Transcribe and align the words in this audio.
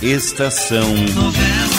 Estação 0.00 0.94
Novelas. 1.14 1.78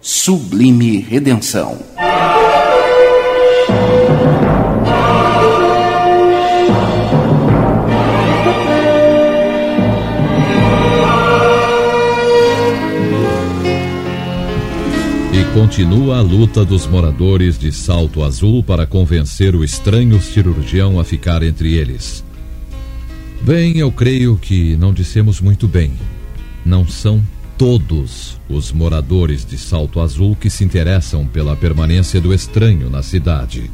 Sublime 0.00 0.98
Redenção. 0.98 1.78
Continua 15.56 16.18
a 16.18 16.20
luta 16.20 16.66
dos 16.66 16.86
moradores 16.86 17.58
de 17.58 17.72
Salto 17.72 18.22
Azul 18.22 18.62
para 18.62 18.86
convencer 18.86 19.56
o 19.56 19.64
estranho 19.64 20.20
cirurgião 20.20 21.00
a 21.00 21.04
ficar 21.04 21.42
entre 21.42 21.74
eles. 21.74 22.25
Bem, 23.46 23.78
eu 23.78 23.92
creio 23.92 24.36
que 24.36 24.76
não 24.76 24.92
dissemos 24.92 25.40
muito 25.40 25.68
bem. 25.68 25.92
Não 26.64 26.84
são 26.84 27.22
todos 27.56 28.40
os 28.48 28.72
moradores 28.72 29.46
de 29.46 29.56
Salto 29.56 30.00
Azul 30.00 30.34
que 30.34 30.50
se 30.50 30.64
interessam 30.64 31.24
pela 31.24 31.54
permanência 31.54 32.20
do 32.20 32.34
estranho 32.34 32.90
na 32.90 33.04
cidade. 33.04 33.70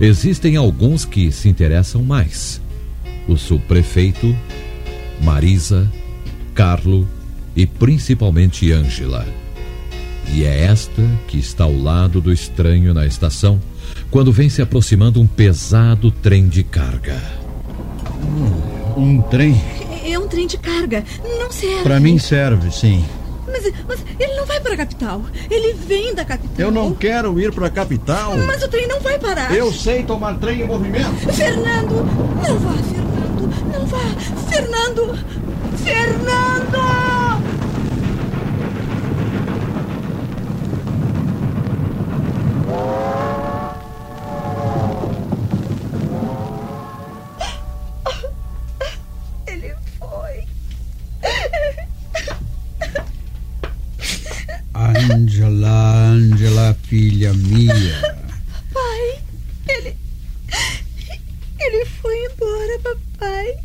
Existem 0.00 0.56
alguns 0.56 1.04
que 1.04 1.30
se 1.30 1.48
interessam 1.48 2.02
mais. 2.02 2.60
O 3.28 3.36
subprefeito, 3.36 4.36
Marisa, 5.22 5.88
Carlo 6.52 7.06
e 7.54 7.66
principalmente 7.66 8.72
Ângela. 8.72 9.24
E 10.34 10.42
é 10.42 10.64
esta 10.64 11.08
que 11.28 11.38
está 11.38 11.62
ao 11.62 11.72
lado 11.72 12.20
do 12.20 12.32
estranho 12.32 12.92
na 12.92 13.06
estação, 13.06 13.60
quando 14.10 14.32
vem 14.32 14.48
se 14.48 14.60
aproximando 14.60 15.20
um 15.20 15.26
pesado 15.28 16.10
trem 16.10 16.48
de 16.48 16.64
carga. 16.64 17.47
Um 18.98 19.22
trem? 19.22 19.62
É 20.04 20.18
um 20.18 20.26
trem 20.26 20.46
de 20.48 20.58
carga. 20.58 21.04
Não 21.38 21.52
serve. 21.52 21.82
Para 21.84 22.00
mim 22.00 22.18
serve, 22.18 22.68
sim. 22.72 23.04
Mas, 23.46 23.72
mas, 23.86 24.04
ele 24.18 24.34
não 24.34 24.44
vai 24.44 24.60
para 24.60 24.74
a 24.74 24.76
capital. 24.76 25.22
Ele 25.48 25.72
vem 25.72 26.12
da 26.14 26.24
capital. 26.24 26.54
Eu 26.58 26.72
não 26.72 26.92
quero 26.92 27.38
ir 27.40 27.52
para 27.52 27.68
a 27.68 27.70
capital. 27.70 28.36
Mas 28.38 28.60
o 28.62 28.68
trem 28.68 28.88
não 28.88 28.98
vai 29.00 29.16
parar. 29.18 29.54
Eu 29.54 29.72
sei 29.72 30.02
tomar 30.02 30.34
trem 30.38 30.62
em 30.62 30.66
movimento. 30.66 31.32
Fernando, 31.32 32.04
não 32.46 32.58
vá, 32.58 32.72
Fernando. 32.72 33.50
Não 33.72 33.86
vá. 33.86 33.98
Fernando. 34.50 35.18
Fernando! 35.84 37.08
Angela, 54.74 56.10
Angela, 56.10 56.76
filha 56.84 57.32
minha. 57.34 58.16
Pai, 58.72 59.18
ele. 59.68 59.96
Ele 61.58 61.84
foi 61.84 62.24
embora, 62.24 62.78
papai. 62.82 63.56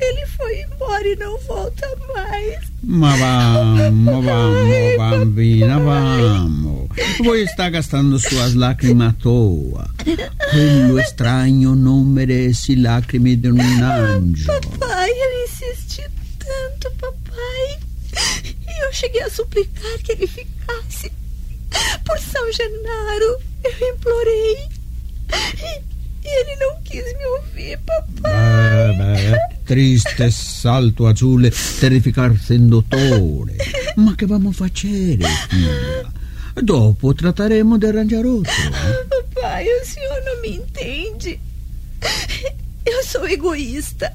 Ele 0.00 0.26
foi 0.26 0.62
embora 0.62 1.06
e 1.06 1.16
não 1.16 1.38
volta 1.40 1.86
mais. 2.14 2.58
Mas 2.82 3.20
vamos, 3.20 4.24
vamos, 4.24 4.96
bambina, 4.96 5.78
vamos. 5.78 6.88
Você 7.18 7.42
está 7.68 7.70
gastando 7.70 8.18
suas 8.18 8.54
lágrimas 8.54 9.08
à 9.08 9.12
toa. 9.12 9.90
Quello 10.50 10.98
estranho 10.98 11.74
não 11.74 12.02
merece 12.02 12.74
lágrimas 12.74 13.36
de 13.36 13.52
um 13.52 13.60
anjo. 13.60 14.46
Papai, 14.46 15.10
eu 15.10 15.44
insisti 15.44 16.02
tanto, 16.38 16.90
papai. 16.96 17.78
E 18.42 18.84
eu 18.84 18.92
cheguei 18.92 19.22
a 19.22 19.30
suplicar 19.30 19.98
que 20.02 20.12
ele 20.12 20.26
ficasse. 20.26 21.12
Por 22.04 22.18
São 22.18 22.52
Genaro, 22.52 23.38
eu 23.64 23.94
implorei. 23.94 24.68
E, 25.58 26.26
e 26.26 26.40
ele 26.40 26.56
não 26.56 26.82
quis 26.82 27.04
me 27.04 27.26
ouvir, 27.26 27.78
papai. 27.80 28.96
Beh, 28.96 29.38
triste 29.64 30.30
salto 30.30 31.06
azul 31.06 31.52
terrificarsi 31.78 32.54
in 32.54 32.68
dottore. 32.68 33.56
Ma 33.96 34.14
che 34.14 34.26
vamo 34.26 34.52
facere, 34.52 35.26
figlia? 35.48 36.16
Dopo 36.62 37.14
trattaremo 37.14 37.78
di 37.78 37.86
arrangiare 37.86 38.26
outro. 38.26 38.52
Papai, 39.08 39.66
o 39.80 39.84
senhor 39.84 40.22
não 40.24 40.40
me 40.40 40.56
entende. 40.56 41.40
Eu 42.84 43.02
sou 43.04 43.26
egoísta. 43.28 44.14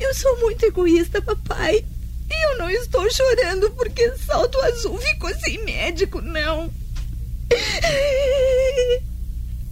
Eu 0.00 0.14
sou 0.14 0.38
muito 0.40 0.64
egoísta, 0.64 1.20
papai. 1.22 1.84
Eu 2.30 2.58
não 2.58 2.70
estou 2.70 3.10
chorando 3.10 3.70
porque 3.70 4.12
Salto 4.16 4.60
Azul 4.60 4.98
ficou 4.98 5.34
sem 5.36 5.64
médico, 5.64 6.20
não. 6.20 6.70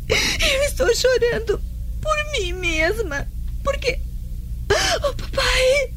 Eu 0.08 0.62
estou 0.64 0.94
chorando 0.94 1.60
por 2.00 2.32
mim 2.32 2.52
mesma. 2.54 3.26
Porque. 3.62 3.98
Oh, 4.70 5.14
papai! 5.14 5.95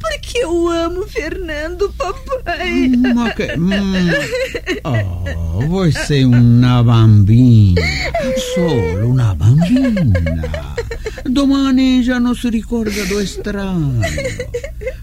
Porque 0.00 0.38
eu 0.38 0.68
amo 0.68 1.06
Fernando, 1.06 1.92
papai. 1.96 2.96
Ma 3.14 3.32
che. 3.32 3.56
Mm, 3.56 4.10
oh, 4.84 5.66
você 5.68 6.22
é 6.22 6.26
uma 6.26 6.82
bambina. 6.82 7.80
Solo 8.54 9.08
una 9.08 9.34
bambina. 9.34 10.74
Domani 11.24 12.02
já 12.02 12.18
não 12.18 12.34
se 12.34 12.50
ricorda 12.50 13.04
do 13.06 13.20
estranho. 13.20 14.00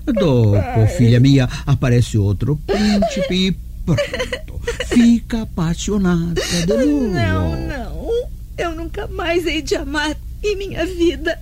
Dopo, 0.05 0.87
filha 0.97 1.19
mia, 1.19 1.47
aparece 1.65 2.17
outro 2.17 2.59
príncipe 2.67 3.47
e 3.47 3.51
pronto. 3.85 4.59
Fica 4.87 5.43
apaixonada 5.43 6.41
de 6.41 6.67
novo. 6.67 7.13
Não, 7.13 7.67
não. 7.67 8.09
Eu 8.57 8.75
nunca 8.75 9.07
mais 9.07 9.45
hei 9.45 9.61
de 9.61 9.75
amar 9.75 10.15
em 10.43 10.55
minha 10.57 10.85
vida. 10.85 11.39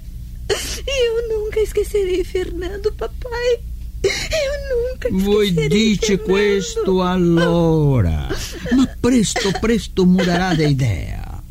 Eu 0.50 1.38
nunca 1.38 1.59
esquecerei 1.59 2.24
Fernando, 2.24 2.91
papai. 2.94 3.59
Eu 4.03 4.91
nunca 4.91 5.09
Voi 5.12 5.52
dice 5.68 6.18
Fernando. 6.18 6.24
questo 6.31 7.02
allora. 7.02 8.28
Ma 8.75 8.88
presto, 9.00 9.52
presto 9.59 10.06
mudrà 10.06 10.53
di 10.53 10.66
idea. 10.66 11.41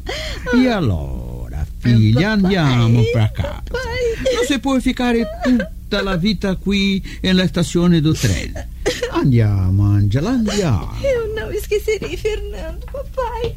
E 0.54 0.68
allora, 0.68 1.66
figlia, 1.78 2.32
andiamo 2.32 3.02
pra 3.12 3.30
casa. 3.30 3.62
Non 3.72 4.44
si 4.46 4.58
può 4.60 4.78
ficcare 4.80 5.26
tutta 5.42 6.02
la 6.02 6.16
vita 6.16 6.54
qui 6.56 7.02
nella 7.20 7.46
stazione 7.46 8.00
do 8.00 8.14
treno. 8.14 8.64
Andiamo, 9.10 9.82
Angela, 9.84 10.30
andiamo. 10.30 10.94
Eu 11.02 11.34
não 11.34 11.50
esquecerei 11.50 12.16
Fernando, 12.16 12.86
papai. 12.90 13.54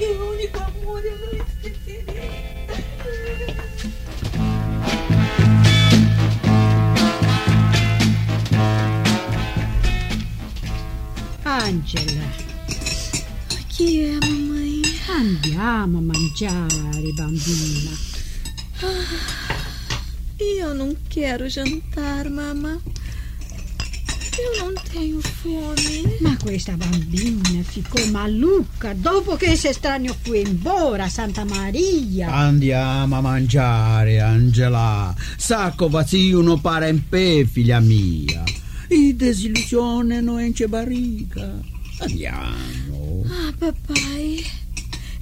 E 0.00 0.04
único 0.12 0.58
amor, 0.58 1.04
eu 1.04 1.18
não 1.18 1.32
esquecerei. 1.32 2.28
Angela, 11.44 12.28
Que 13.68 14.04
é, 14.04 14.12
mamãe? 14.26 14.82
andiamo 15.08 15.98
a 15.98 16.00
mangiare, 16.02 17.12
bambina. 17.16 17.96
E 20.40 20.60
eu 20.60 20.74
não 20.74 20.94
quero 21.08 21.48
jantar, 21.48 22.28
mamã. 22.28 22.80
Eu 24.38 24.64
não 24.64 24.74
tenho 24.92 25.20
fome. 25.20 26.16
Ma 26.20 26.36
questa 26.36 26.76
bambina 26.76 27.62
ficou 27.64 28.06
maluca 28.08 28.94
dopo 28.94 29.36
che 29.36 29.46
esse 29.46 29.68
estranho 29.68 30.14
foi 30.22 30.42
embora, 30.42 31.08
Santa 31.08 31.44
Maria. 31.44 32.28
Andiamo 32.32 33.16
a 33.16 33.20
mangiare, 33.20 34.20
Angela. 34.20 35.14
Sacco 35.36 35.88
vazio 35.88 36.40
non 36.40 36.60
para 36.60 36.88
in 36.88 37.08
pé, 37.08 37.44
figlia 37.44 37.80
mia. 37.80 38.44
E 38.88 39.12
desillusione 39.14 40.20
non 40.20 40.40
enche 40.40 40.68
barriga. 40.68 41.60
Andiamo. 42.00 43.24
Ah, 43.28 43.52
papai. 43.58 44.44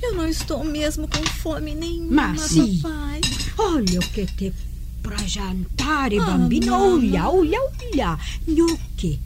Eu 0.02 0.14
não 0.14 0.28
estou 0.28 0.62
mesmo 0.62 1.08
com 1.08 1.22
fome 1.40 1.74
nenhuma, 1.74 2.28
Ma 2.28 2.36
sì. 2.36 2.78
papai. 2.82 3.20
Olha 3.56 3.98
o 3.98 4.02
che 4.12 4.26
te 4.36 4.52
pra 5.06 5.16
jantare, 5.26 6.18
Ah, 6.18 6.24
bambina. 6.24 6.76
Olha, 6.76 7.28
olha, 7.30 7.58
olha. 7.92 8.18
Gnocchi. 8.46 9.20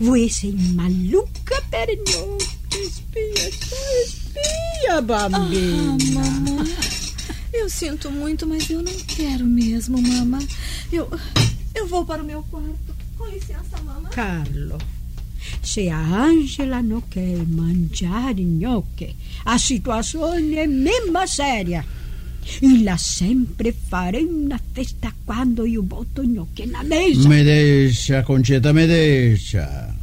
Voi 0.00 0.28
sei 0.28 0.52
maluca 0.74 1.60
per 1.70 1.88
gnocchi. 2.04 2.90
Spia, 2.90 3.50
spia, 3.52 4.96
Ah, 4.96 5.00
bambina. 5.00 5.96
mamãe. 6.12 6.74
Eu 7.52 7.68
sinto 7.68 8.10
muito, 8.10 8.46
mas 8.46 8.68
eu 8.70 8.82
não 8.82 8.92
quero 9.06 9.44
mesmo, 9.44 10.00
mama. 10.00 10.38
Eu, 10.90 11.08
eu 11.74 11.86
vou 11.86 12.04
para 12.04 12.22
o 12.22 12.26
meu 12.26 12.42
quarto. 12.50 12.94
Com 13.16 13.26
licença, 13.26 13.80
mamãe. 13.84 14.10
Carlo, 14.10 14.78
Se 15.62 15.88
a 15.88 15.98
Ângela 15.98 16.82
não 16.82 17.00
quer 17.00 17.36
mangiare 17.46 18.42
gnocchi, 18.44 19.14
a 19.44 19.58
situazione 19.58 20.54
è 20.56 20.66
mesmo 20.66 21.18
seria. 22.42 22.76
Ella 22.76 22.96
sempre 22.96 23.72
farà 23.72 24.18
una 24.18 24.60
festa 24.72 25.12
quando 25.24 25.64
io 25.64 25.82
botto 25.82 26.22
gnocchi 26.22 26.66
na 26.66 26.82
mesa. 26.82 27.28
Me 27.28 27.42
deixa, 27.42 28.22
Concetta, 28.22 28.72
me 28.72 28.86
deixa. 28.86 29.94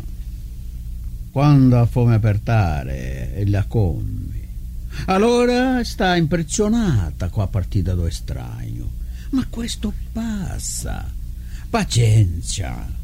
Quando 1.32 1.78
ha 1.78 1.86
fome 1.86 2.16
apertare 2.16 3.36
e 3.36 3.50
la 3.50 3.64
come. 3.66 4.38
Allora 5.06 5.84
sta 5.84 6.16
impressionata 6.16 7.30
la 7.34 7.48
partita 7.48 7.94
do 7.94 8.08
estraneo. 8.08 8.90
Ma 9.32 9.46
questo 9.50 9.94
passa. 10.12 11.12
Pazienza. 11.70 12.98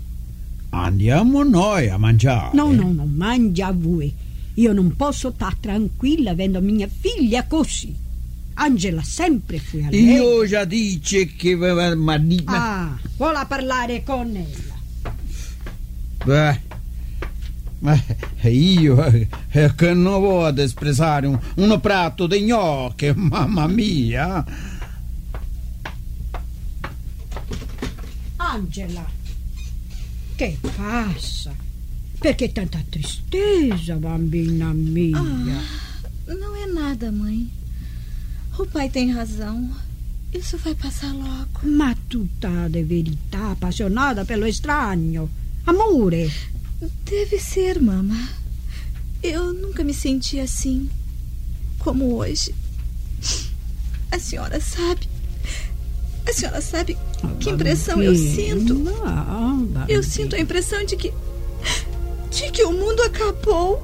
Andiamo 0.70 1.44
noi 1.44 1.90
a 1.90 1.98
mangiare. 1.98 2.56
No, 2.56 2.72
no, 2.72 2.92
no, 2.92 3.06
mangia 3.06 3.72
voi. 3.72 4.14
Io 4.56 4.74
non 4.74 4.96
posso 4.96 5.32
stare 5.34 5.58
tranquilla 5.60 6.32
avendo 6.32 6.60
mia 6.62 6.90
figlia 6.90 7.46
così. 7.46 8.04
Angela 8.58 9.04
sempre 9.04 9.60
fu 9.60 9.78
a 9.86 9.90
lei. 9.90 10.14
Io 10.14 10.46
già 10.46 10.64
dice 10.66 11.28
che... 11.36 11.56
Ma, 11.56 12.20
Ah, 12.46 12.98
vuole 13.18 13.46
parlare 13.48 14.04
con 14.04 14.36
ella. 14.36 14.74
Beh, 16.24 16.62
ma 17.80 18.04
io 18.44 19.04
eh, 19.06 19.28
che 19.76 19.94
non 19.94 20.22
voglio 20.22 20.62
espressare 20.64 21.28
un, 21.28 21.38
uno 21.56 21.80
prato 21.80 22.26
di 22.28 22.42
gnocchi, 22.42 23.12
mamma 23.14 23.68
mia. 23.68 24.44
Angela, 28.38 29.06
che 30.36 30.58
passa? 30.76 31.54
Perché 32.18 32.52
tanta 32.52 32.82
tristeza, 32.90 33.96
bambina 33.96 34.72
mia? 34.74 35.18
Ah, 35.20 36.34
não 36.34 36.56
é 36.56 36.66
nada, 36.66 37.12
mãe. 37.12 37.50
O 38.58 38.66
pai 38.66 38.90
tem 38.90 39.12
razão. 39.12 39.70
Isso 40.34 40.58
vai 40.58 40.76
passar 40.76 41.14
logo. 41.14 41.68
Ma 41.68 41.96
tu 42.10 42.28
tá 42.40 42.68
de 42.68 42.84
verità 42.84 43.52
appassionata 43.52 44.26
pelo 44.26 44.48
estranho. 44.48 45.30
Amore, 45.66 46.32
Deve 47.06 47.40
ser, 47.40 47.82
mamã. 47.82 48.28
Eu 49.24 49.54
nunca 49.54 49.84
me 49.84 49.94
senti 49.94 50.40
assim 50.40 50.90
como 51.80 52.16
hoje. 52.16 52.54
A 54.12 54.20
senhora 54.20 54.60
sabe. 54.60 55.08
A 56.28 56.34
senhora 56.34 56.62
sabe 56.62 56.98
que 57.40 57.50
impressão 57.50 58.02
eu 58.04 58.16
sinto. 58.16 58.84
Eu 59.88 60.04
sinto 60.04 60.36
a 60.36 60.40
impressão 60.40 60.86
de 60.86 60.96
que. 60.98 61.14
de 62.30 62.52
que 62.52 62.64
o 62.64 62.72
mundo 62.72 63.02
acabou. 63.04 63.82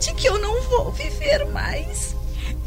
De 0.00 0.14
que 0.14 0.28
eu 0.28 0.40
não 0.40 0.62
vou 0.62 0.92
viver 0.92 1.46
mais. 1.52 2.14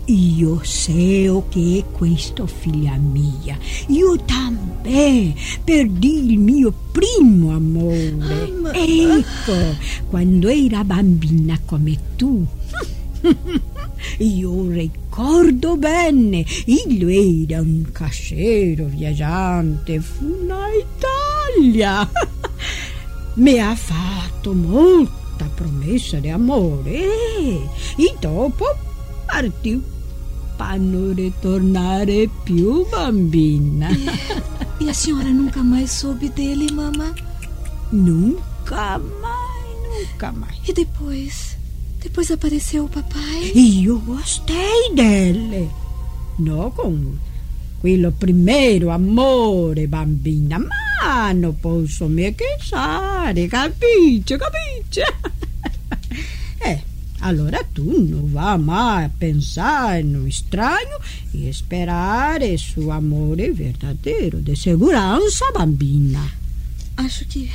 Io 0.05 0.59
sei 0.63 1.29
o 1.29 1.45
che 1.47 1.77
è 1.87 1.91
questo, 1.95 2.45
figlia 2.45 2.97
mia. 2.97 3.57
Io 3.87 4.17
também 4.25 5.33
perdi 5.63 6.31
il 6.31 6.37
mio 6.39 6.73
primo 6.91 7.51
amore. 7.51 8.11
Ah, 8.19 8.59
ma- 8.61 8.71
Ecco, 8.73 9.77
quando 10.09 10.49
era 10.49 10.83
bambina 10.83 11.57
come 11.65 11.97
tu. 12.17 12.45
Io 14.17 14.67
ricordo 14.69 15.77
bene, 15.77 16.45
io 16.65 17.07
era 17.07 17.61
un 17.61 17.85
casciero 17.93 18.85
viaggiante, 18.87 20.01
fu 20.01 20.43
na 20.45 20.65
Italia. 20.67 22.09
Mi 23.35 23.57
ha 23.59 23.73
fatto 23.73 24.51
molta 24.53 25.49
promessa 25.55 26.17
di 26.19 26.29
amore 26.29 26.91
e, 27.39 27.61
e 27.95 28.15
dopo 28.19 28.65
partì 29.25 29.81
per 30.63 30.79
non 30.79 31.13
ritornare 31.13 32.29
più 32.43 32.87
bambina. 32.87 33.89
E 34.79 34.89
a 34.89 34.93
senhora 34.93 35.29
nunca 35.29 35.61
mais 35.61 35.91
soube 35.91 36.31
dele, 36.33 36.71
mamã? 36.71 37.13
Nunca 37.89 38.97
mai, 38.97 39.73
nunca 39.91 40.31
mai. 40.31 40.57
E 40.65 40.73
depois? 40.73 41.57
Depois 41.99 42.31
apareceu 42.31 42.85
o 42.85 42.87
papai? 42.87 43.51
Io 43.53 44.01
gostei 44.03 44.93
dele. 44.93 45.69
Non 46.37 46.73
con 46.73 47.19
quello 47.79 48.11
primero 48.11 48.89
amore, 48.89 49.87
bambina, 49.87 50.57
ma 50.57 51.31
non 51.33 51.59
posso 51.59 52.07
me 52.07 52.33
casare, 52.33 53.47
capisci, 53.47 54.37
capisci? 54.37 55.01
eh, 56.63 56.83
allora 57.23 57.63
tu 57.73 58.03
non 58.07 58.31
va 58.31 58.57
mai 58.57 59.05
a 59.05 59.09
pensare 59.09 60.03
no 60.03 60.25
estranho 60.25 60.99
e 61.31 61.51
sperare 61.51 62.57
su 62.57 62.89
amore 62.89 63.51
verdadeiro, 63.51 64.41
de 64.41 64.55
segurança, 64.55 65.45
bambina. 65.53 66.21
Acho 66.95 67.25
que. 67.25 67.49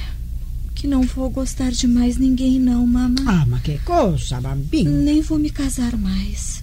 que 0.75 0.87
não 0.87 1.03
vou 1.03 1.29
gostar 1.29 1.73
de 1.73 1.89
mais 1.89 2.19
ninguém, 2.19 2.61
não, 2.61 2.87
mamã. 2.87 3.25
Ah, 3.27 3.45
ma 3.47 3.59
che 3.61 3.81
cosa, 3.85 4.41
bambina? 4.41 4.91
Nem 4.91 5.21
vou 5.21 5.39
me 5.39 5.51
casar 5.51 5.97
mais. 5.97 6.63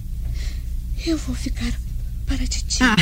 Eu 1.04 1.18
vou 1.18 1.34
ficar 1.34 1.72
para 2.24 2.46
titia. 2.46 2.96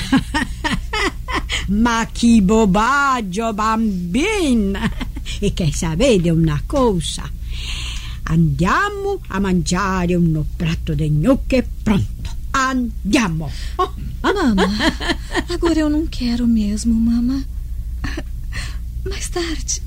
Ma 1.69 2.07
che 2.13 2.43
bobaggio, 2.43 3.55
bambina! 3.55 4.91
E 5.39 5.53
che 5.55 5.73
sapete 5.73 6.31
una 6.31 6.61
cosa? 6.67 7.31
Andiamo 8.27 9.21
a 9.29 9.39
mangiare 9.39 10.15
uno 10.15 10.45
prato 10.57 10.95
di 10.95 11.09
gnocchi 11.11 11.63
pronto. 11.83 12.31
Andiamo! 12.53 13.51
Oh, 13.77 13.93
Mama, 14.23 14.67
agora 15.51 15.81
eu 15.81 15.89
não 15.91 16.07
quero 16.07 16.47
mesmo, 16.47 16.95
mama. 16.95 17.45
Mais 19.05 19.29
tarde. 19.29 19.83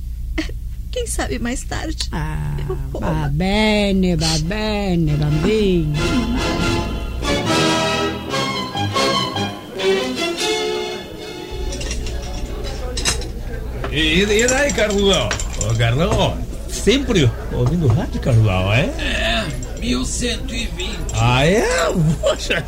Quem 0.91 1.07
sabe 1.07 1.39
mais 1.39 1.63
tarde? 1.63 2.07
ah, 2.11 2.55
Eu 2.67 2.77
vou. 2.91 3.01
va 3.01 3.27
bene, 3.29 4.15
va 4.15 4.37
bene, 4.43 5.15
bambina. 5.15 5.97
E, 13.91 14.21
e 14.23 14.47
daí, 14.47 14.71
Carlão? 14.73 15.29
Ô, 15.69 15.73
Carlão, 15.77 16.37
sempre 16.77 17.29
ouvindo 17.51 17.87
rádio, 17.87 18.19
Carlão, 18.21 18.71
é? 18.73 18.85
É, 18.99 19.45
1120. 19.79 20.97
Ah, 21.13 21.45
é? 21.45 21.63
Poxa. 22.21 22.63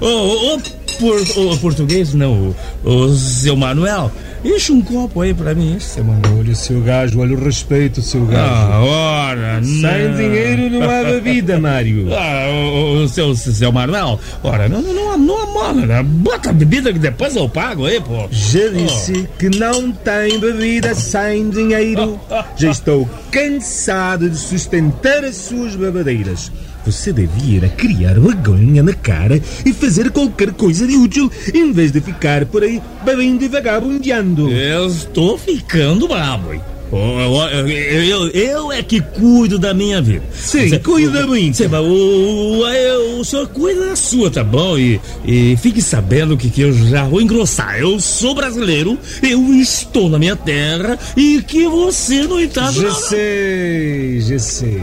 Ô, 0.00 0.06
ô, 0.06 0.54
ô, 0.54 0.60
por- 0.98 1.38
ô, 1.38 1.56
português, 1.58 2.14
não, 2.14 2.54
o, 2.84 2.90
o 2.90 3.14
seu 3.14 3.56
Manuel, 3.56 4.10
enche 4.44 4.72
um 4.72 4.80
copo 4.82 5.20
aí 5.20 5.32
pra 5.34 5.54
mim, 5.54 5.74
enche, 5.74 5.86
seu 5.86 6.04
Manuel. 6.04 6.38
Olha, 6.38 6.54
seu 6.54 6.80
gajo, 6.80 7.20
olha 7.20 7.34
o 7.36 7.42
respeito, 7.44 8.00
seu 8.02 8.24
gajo. 8.26 8.42
Ah, 8.52 8.80
ora, 8.82 9.60
Sem 9.62 9.80
não. 10.08 10.16
dinheiro 10.16 10.70
não 10.70 10.82
há 10.90 11.02
bebida, 11.04 11.58
Mário. 11.58 12.08
Ah, 12.14 12.46
o, 12.50 13.02
o 13.04 13.08
seu, 13.08 13.34
seu 13.34 13.70
Manuel, 13.72 14.18
ora, 14.42 14.68
não, 14.68 14.80
não, 14.82 14.92
não, 14.94 15.18
não 15.18 15.42
amola, 15.42 15.86
né? 15.86 16.02
Bota 16.02 16.50
a 16.50 16.52
bebida 16.52 16.92
que 16.92 16.98
depois 16.98 17.34
eu 17.36 17.48
pago 17.48 17.86
aí, 17.86 18.00
pô. 18.00 18.28
Já 18.30 18.68
disse 18.68 19.28
que 19.38 19.48
não 19.50 19.90
tem 19.92 20.38
bebida 20.38 20.94
sem 20.94 21.48
dinheiro. 21.50 22.18
Já 22.56 22.70
estou 22.70 23.08
cansado 23.30 24.28
de 24.30 24.36
sustentar 24.38 25.24
as 25.24 25.36
suas 25.36 25.74
babadeiras. 25.76 26.50
Você 26.84 27.12
devia 27.12 27.58
era 27.58 27.68
criar 27.68 28.14
vergonha 28.18 28.82
na 28.82 28.92
cara 28.92 29.40
e 29.64 29.72
fazer 29.72 30.10
qualquer 30.10 30.52
coisa 30.52 30.86
de 30.86 30.96
útil 30.96 31.30
em 31.52 31.72
vez 31.72 31.90
de 31.92 32.00
ficar 32.00 32.44
por 32.46 32.62
aí 32.62 32.80
bebendo 33.04 33.44
e 33.44 33.48
vagabundeando. 33.48 34.50
Eu 34.50 34.86
estou 34.86 35.38
ficando 35.38 36.06
bravo, 36.08 36.52
hein? 36.52 36.60
Eu, 36.92 37.68
eu, 38.04 38.28
eu, 38.28 38.72
é 38.72 38.80
que 38.82 39.00
cuido 39.00 39.58
da 39.58 39.74
minha 39.74 40.00
vida. 40.00 40.22
Sim, 40.32 40.68
Você- 40.68 40.78
cuida 40.78 41.10
da 41.22 41.26
minha. 41.26 41.52
Você, 41.52 41.66
o, 41.66 42.58
o, 42.60 42.66
eu- 42.68 43.18
o 43.18 43.24
senhor 43.24 43.48
cuida 43.48 43.86
da 43.86 43.96
sua, 43.96 44.30
tá 44.30 44.44
bom? 44.44 44.78
E, 44.78 45.00
e 45.24 45.56
fique 45.56 45.82
sabendo 45.82 46.36
que, 46.36 46.48
que 46.48 46.60
eu 46.60 46.72
já 46.72 47.04
vou 47.04 47.20
engrossar. 47.20 47.78
Eu 47.80 47.98
sou 47.98 48.32
brasileiro, 48.34 48.96
eu 49.22 49.52
estou 49.54 50.08
na 50.08 50.18
minha 50.20 50.36
terra 50.36 50.96
e 51.16 51.42
que 51.42 51.66
você, 51.66 52.22
no 52.24 52.40
entanto. 52.40 52.74
Já 52.80 52.88
não- 52.88 52.94
sei, 52.94 54.20
já 54.20 54.38
sei. 54.38 54.82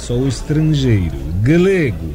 Sou 0.00 0.26
estrangeiro, 0.26 1.16
galego, 1.42 2.14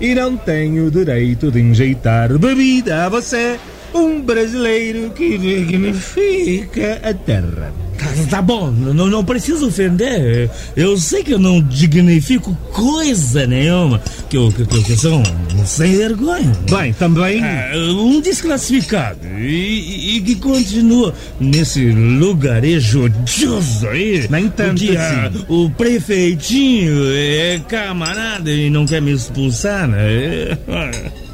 e 0.00 0.14
não 0.14 0.36
tenho 0.36 0.90
direito 0.90 1.50
de 1.50 1.60
enjeitar 1.60 2.38
bebida 2.38 3.04
a 3.04 3.08
você, 3.08 3.58
um 3.92 4.20
brasileiro 4.20 5.10
que 5.10 5.36
dignifica 5.36 7.00
a 7.02 7.12
terra. 7.12 7.83
Tá 8.28 8.42
bom, 8.42 8.70
não, 8.70 9.06
não 9.06 9.24
preciso 9.24 9.68
ofender. 9.68 10.50
Eu 10.76 10.96
sei 10.98 11.22
que 11.22 11.32
eu 11.32 11.38
não 11.38 11.62
dignifico 11.62 12.54
coisa 12.72 13.46
nenhuma. 13.46 14.00
Que 14.28 14.36
eu, 14.36 14.52
que, 14.52 14.64
que 14.64 14.92
eu 14.92 14.96
sou 14.96 15.18
um 15.18 15.66
sem 15.66 15.96
vergonha. 15.96 16.52
Bem, 16.70 16.92
também. 16.92 17.42
Ah, 17.42 17.72
um 17.76 18.20
desclassificado. 18.20 19.18
E, 19.38 20.16
e, 20.16 20.20
que 20.20 20.36
continua 20.36 21.14
nesse 21.40 21.90
lugarejo 21.90 23.04
odioso 23.04 23.88
aí. 23.88 24.26
Nem 24.30 24.48
tanto 24.48 24.84
porque, 24.84 24.96
assim. 24.96 25.14
ah, 25.14 25.30
o 25.48 25.70
prefeitinho 25.70 27.12
é 27.12 27.60
camarada 27.68 28.50
e 28.50 28.70
não 28.70 28.86
quer 28.86 29.00
me 29.00 29.12
expulsar, 29.12 29.88
né? 29.88 30.58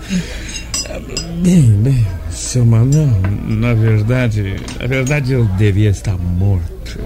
Bem, 1.42 1.62
bem, 1.82 2.06
seu 2.40 2.64
Manuel, 2.64 3.12
na 3.46 3.74
verdade, 3.74 4.56
na 4.80 4.86
verdade 4.86 5.32
eu 5.34 5.44
devia 5.58 5.90
estar 5.90 6.16
morto. 6.16 6.98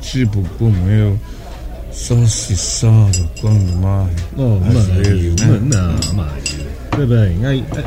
Tipo 0.00 0.42
como 0.58 0.88
eu, 0.88 1.18
só 1.90 2.16
se 2.26 2.56
salva 2.56 3.30
quando 3.40 3.72
morre. 3.76 4.10
Oh, 4.36 4.58
Mário, 4.60 5.34
né? 5.40 5.60
não, 5.62 6.14
Mário. 6.14 6.42
Está 6.84 7.06
bem, 7.06 7.44
aí, 7.46 7.64
aí- 7.76 7.84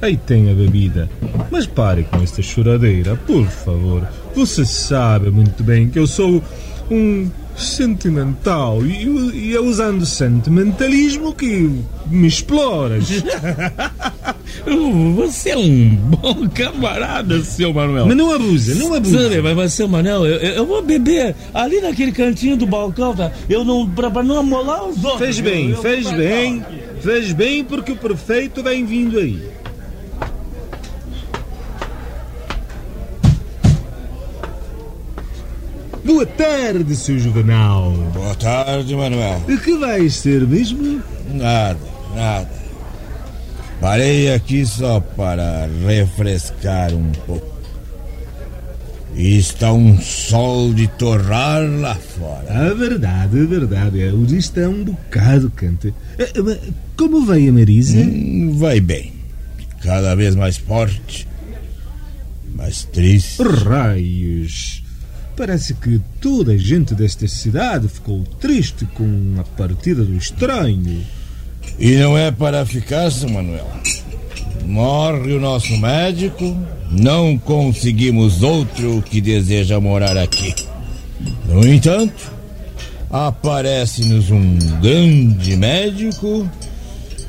aí 0.00 0.16
tem 0.16 0.50
a 0.50 0.54
bebida. 0.54 1.08
Mas 1.50 1.66
pare 1.66 2.04
com 2.04 2.22
esta 2.22 2.40
choradeira, 2.42 3.16
por 3.16 3.46
favor. 3.46 4.08
Você 4.34 4.64
sabe 4.64 5.30
muito 5.30 5.62
bem 5.62 5.88
que 5.88 5.98
eu 5.98 6.06
sou 6.06 6.42
um 6.90 7.30
sentimental 7.56 8.84
e, 8.84 9.04
e 9.34 9.54
é 9.56 9.60
usando 9.60 10.06
sentimentalismo 10.06 11.34
que 11.34 11.70
me 12.06 12.26
exploras. 12.26 13.04
Você 15.16 15.50
é 15.50 15.56
um 15.56 15.88
bom 15.96 16.48
camarada, 16.48 17.42
seu 17.42 17.72
Manuel. 17.72 18.06
Mas 18.06 18.16
não 18.16 18.30
abusa, 18.32 18.74
não 18.76 18.94
abusa. 18.94 19.22
Sabe, 19.24 19.42
mas, 19.42 19.56
mas 19.56 19.72
seu 19.72 19.88
Manuel, 19.88 20.24
eu, 20.26 20.38
eu 20.38 20.66
vou 20.66 20.80
beber 20.82 21.34
ali 21.52 21.80
naquele 21.80 22.12
cantinho 22.12 22.56
do 22.56 22.66
balcão, 22.66 23.14
tá? 23.14 23.32
Eu 23.48 23.64
não. 23.64 23.88
pra, 23.90 24.10
pra 24.10 24.22
não 24.22 24.38
amolar 24.38 24.84
os 24.88 25.02
outros. 25.04 25.18
Fez 25.20 25.40
bem, 25.40 25.70
Eu- 25.70 25.76
eu 25.76 25.82
fez 25.82 26.10
bem, 26.12 26.64
fez 27.00 27.32
bem 27.32 27.64
porque 27.64 27.92
o 27.92 27.96
prefeito 27.96 28.62
vem 28.62 28.84
vindo 28.84 29.18
aí. 29.18 29.40
Boa 36.04 36.26
tarde, 36.26 36.96
seu 36.96 37.18
Juvenal. 37.18 37.92
Boa 38.12 38.34
tarde, 38.34 38.94
Manuel. 38.96 39.40
O 39.48 39.58
que 39.58 39.76
vai 39.76 40.08
ser 40.08 40.46
mesmo? 40.46 41.00
Nada, 41.32 41.78
nada. 42.14 42.61
Parei 43.82 44.32
aqui 44.32 44.64
só 44.64 45.00
para 45.00 45.68
refrescar 45.84 46.94
um 46.94 47.10
pouco. 47.26 47.52
E 49.16 49.36
está 49.36 49.72
um 49.72 50.00
sol 50.00 50.72
de 50.72 50.86
torrar 50.86 51.68
lá 51.68 51.96
fora. 51.96 52.70
A 52.70 52.74
verdade, 52.74 53.40
a 53.40 53.44
verdade. 53.44 54.00
é, 54.00 54.12
O 54.12 54.24
dia 54.24 54.38
está 54.38 54.68
um 54.68 54.84
bocado 54.84 55.50
quente. 55.50 55.92
Eh, 56.16 56.30
mas 56.40 56.60
Como 56.96 57.26
vai 57.26 57.48
a 57.48 57.52
Marisa? 57.52 57.98
Hum, 57.98 58.54
vai 58.56 58.78
bem. 58.78 59.12
Cada 59.82 60.14
vez 60.14 60.36
mais 60.36 60.56
forte. 60.58 61.26
Mais 62.54 62.84
triste. 62.84 63.42
Raios. 63.42 64.84
Parece 65.36 65.74
que 65.74 66.00
toda 66.20 66.52
a 66.52 66.56
gente 66.56 66.94
desta 66.94 67.26
cidade 67.26 67.88
ficou 67.88 68.22
triste 68.40 68.86
com 68.94 69.34
a 69.40 69.42
partida 69.42 70.04
do 70.04 70.16
estranho. 70.16 71.02
E 71.78 71.92
não 71.96 72.16
é 72.16 72.30
para 72.30 72.64
ficar, 72.66 73.10
seu 73.10 73.28
Manuel. 73.28 73.66
Morre 74.64 75.32
o 75.32 75.40
nosso 75.40 75.76
médico, 75.76 76.56
não 76.90 77.36
conseguimos 77.38 78.42
outro 78.42 79.02
que 79.08 79.20
deseja 79.20 79.80
morar 79.80 80.16
aqui. 80.16 80.54
No 81.46 81.66
entanto, 81.66 82.30
aparece-nos 83.10 84.30
um 84.30 84.56
grande 84.80 85.56
médico 85.56 86.48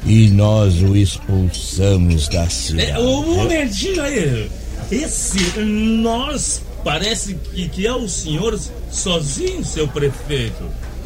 e 0.06 0.30
nós 0.30 0.82
o 0.82 0.96
expulsamos 0.96 2.28
da 2.28 2.44
É, 2.44 2.50
cidade. 2.50 3.02
um 3.02 3.36
momentinho 3.36 4.02
aí. 4.02 4.50
Esse 4.92 5.60
nós 5.60 6.62
parece 6.84 7.36
que, 7.36 7.68
que 7.70 7.88
é 7.88 7.94
o 7.94 8.08
senhor 8.08 8.60
sozinho, 8.92 9.63
seu 9.66 9.88
prefeito. 9.88 10.63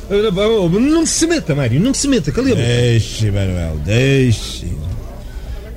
Oh, 0.10 0.70
Não 0.70 1.06
se 1.06 1.28
meta, 1.28 1.54
Mário, 1.54 1.80
não 1.80 1.94
se 1.94 2.08
meta, 2.08 2.32
cala 2.32 2.48
a 2.48 2.52
boca. 2.52 2.62
Deixe, 2.62 3.30
Manuel, 3.32 3.78
deixe. 3.84 4.68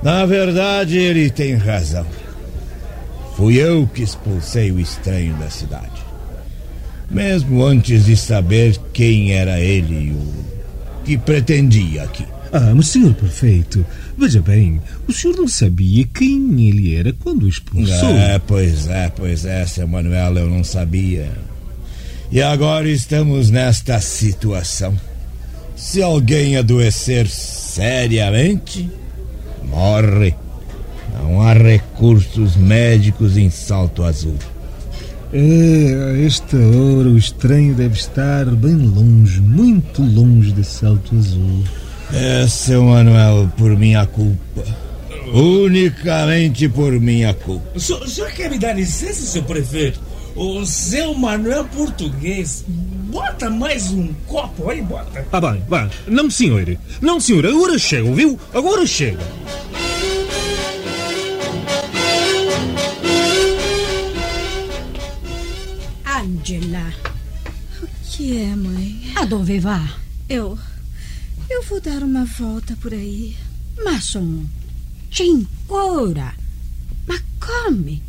Na 0.02 0.24
verdade, 0.24 0.96
ele 0.96 1.30
tem 1.30 1.54
razão. 1.54 2.06
Fui 3.36 3.56
eu 3.56 3.88
que 3.92 4.02
expulsei 4.02 4.70
o 4.70 4.78
estranho 4.78 5.34
da 5.34 5.50
cidade. 5.50 6.04
Mesmo 7.10 7.64
antes 7.64 8.04
de 8.04 8.16
saber 8.16 8.76
quem 8.92 9.32
era 9.32 9.58
ele 9.58 9.94
e 9.94 10.10
o 10.12 11.04
que 11.04 11.18
pretendia 11.18 12.04
aqui. 12.04 12.24
Ah, 12.52 12.72
mas 12.74 12.88
senhor 12.88 13.14
prefeito, 13.14 13.84
veja 14.18 14.40
bem, 14.42 14.80
o 15.06 15.12
senhor 15.12 15.36
não 15.36 15.46
sabia 15.46 16.04
quem 16.12 16.68
ele 16.68 16.96
era 16.96 17.12
quando 17.12 17.44
o 17.44 17.48
expulsou. 17.48 18.10
É, 18.10 18.40
pois 18.40 18.88
é, 18.88 19.08
pois 19.14 19.44
é, 19.44 19.64
seu 19.66 19.86
Manuel, 19.86 20.36
eu 20.36 20.50
não 20.50 20.64
sabia. 20.64 21.30
E 22.32 22.40
agora 22.40 22.88
estamos 22.88 23.50
nesta 23.50 24.00
situação. 24.00 24.96
Se 25.74 26.00
alguém 26.00 26.56
adoecer 26.56 27.26
seriamente, 27.26 28.88
morre. 29.64 30.36
Não 31.18 31.42
há 31.42 31.52
recursos 31.52 32.54
médicos 32.54 33.36
em 33.36 33.50
Salto 33.50 34.04
Azul. 34.04 34.36
É, 35.32 35.38
a 35.38 36.24
esta 36.24 36.56
hora 36.56 37.08
o 37.08 37.18
estranho 37.18 37.74
deve 37.74 37.94
estar 37.94 38.44
bem 38.46 38.76
longe, 38.76 39.40
muito 39.40 40.00
longe 40.00 40.52
de 40.52 40.62
Salto 40.62 41.16
Azul. 41.16 41.64
É, 42.12 42.46
seu 42.46 42.84
Manuel, 42.84 43.50
por 43.56 43.76
minha 43.76 44.06
culpa. 44.06 44.64
Unicamente 45.34 46.68
por 46.68 46.92
minha 46.92 47.34
culpa. 47.34 47.66
O 47.74 47.80
senhor, 47.80 48.02
o 48.02 48.08
senhor 48.08 48.30
quer 48.30 48.48
me 48.48 48.58
dar 48.58 48.72
licença, 48.72 49.26
seu 49.26 49.42
prefeito? 49.42 50.00
O 50.42 50.64
seu 50.64 51.12
Manuel 51.12 51.66
Português, 51.66 52.64
bota 52.66 53.50
mais 53.50 53.90
um 53.90 54.10
copo 54.26 54.70
aí, 54.70 54.80
bota. 54.80 55.26
Ah, 55.30 55.38
bem, 55.38 55.62
bem, 55.68 55.90
não 56.06 56.30
senhor, 56.30 56.78
não 56.98 57.20
senhor, 57.20 57.44
agora 57.44 57.78
chego, 57.78 58.14
viu? 58.14 58.40
Agora 58.54 58.86
chego. 58.86 59.20
Angela, 66.04 66.92
O 67.82 67.86
que 68.10 68.36
é, 68.38 68.54
mãe? 68.54 69.12
adove 69.16 69.58
va? 69.60 69.96
Eu. 70.28 70.58
Eu 71.48 71.62
vou 71.64 71.80
dar 71.80 72.02
uma 72.02 72.24
volta 72.24 72.76
por 72.80 72.92
aí. 72.92 73.36
Ma 73.84 74.00
sono 74.00 74.48
cinque 75.10 75.48
ore. 75.68 76.30
Ma 77.08 77.16
come? 77.40 78.02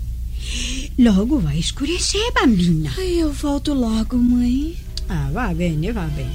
Logo 0.98 1.40
vai 1.40 1.58
escurecer, 1.58 2.32
bambina. 2.34 2.92
Ai, 2.98 3.22
eu 3.22 3.32
volto 3.32 3.74
logo, 3.74 4.18
mãe. 4.18 4.78
Ah, 5.10 5.30
va 5.32 5.54
bene, 5.54 5.92
va 5.92 6.06
bene. 6.06 6.32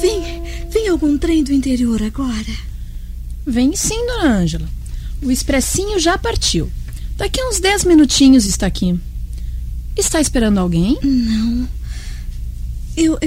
Vem, 0.00 0.42
vem 0.70 0.88
algum 0.88 1.18
trem 1.18 1.44
do 1.44 1.52
interior 1.52 2.02
agora? 2.02 2.56
Vem 3.46 3.74
sim, 3.74 4.06
dona 4.06 4.38
Ângela. 4.38 4.68
O 5.22 5.30
expressinho 5.30 5.98
já 5.98 6.16
partiu. 6.16 6.70
Daqui 7.16 7.40
a 7.40 7.48
uns 7.48 7.60
10 7.60 7.84
minutinhos 7.84 8.46
está 8.46 8.66
aqui. 8.66 8.98
Está 9.96 10.20
esperando 10.20 10.58
alguém? 10.58 10.98
Não. 11.02 11.68
Eu. 12.96 13.18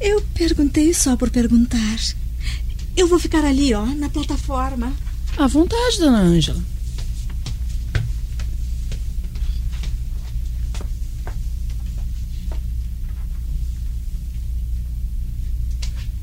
Eu 0.00 0.20
perguntei 0.34 0.92
só 0.92 1.16
por 1.16 1.30
perguntar. 1.30 1.98
Eu 2.96 3.06
vou 3.06 3.18
ficar 3.18 3.44
ali, 3.44 3.72
ó, 3.74 3.84
na 3.86 4.08
plataforma. 4.08 4.92
À 5.36 5.46
vontade, 5.46 5.98
dona 5.98 6.18
Ângela. 6.20 6.62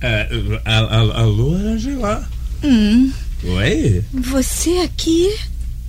É, 0.01 0.27
a- 0.65 0.79
a- 0.79 1.19
alô, 1.21 1.53
Angela? 1.55 2.27
Hum, 2.63 3.11
Oi? 3.43 4.03
você 4.13 4.69
aqui? 4.79 5.29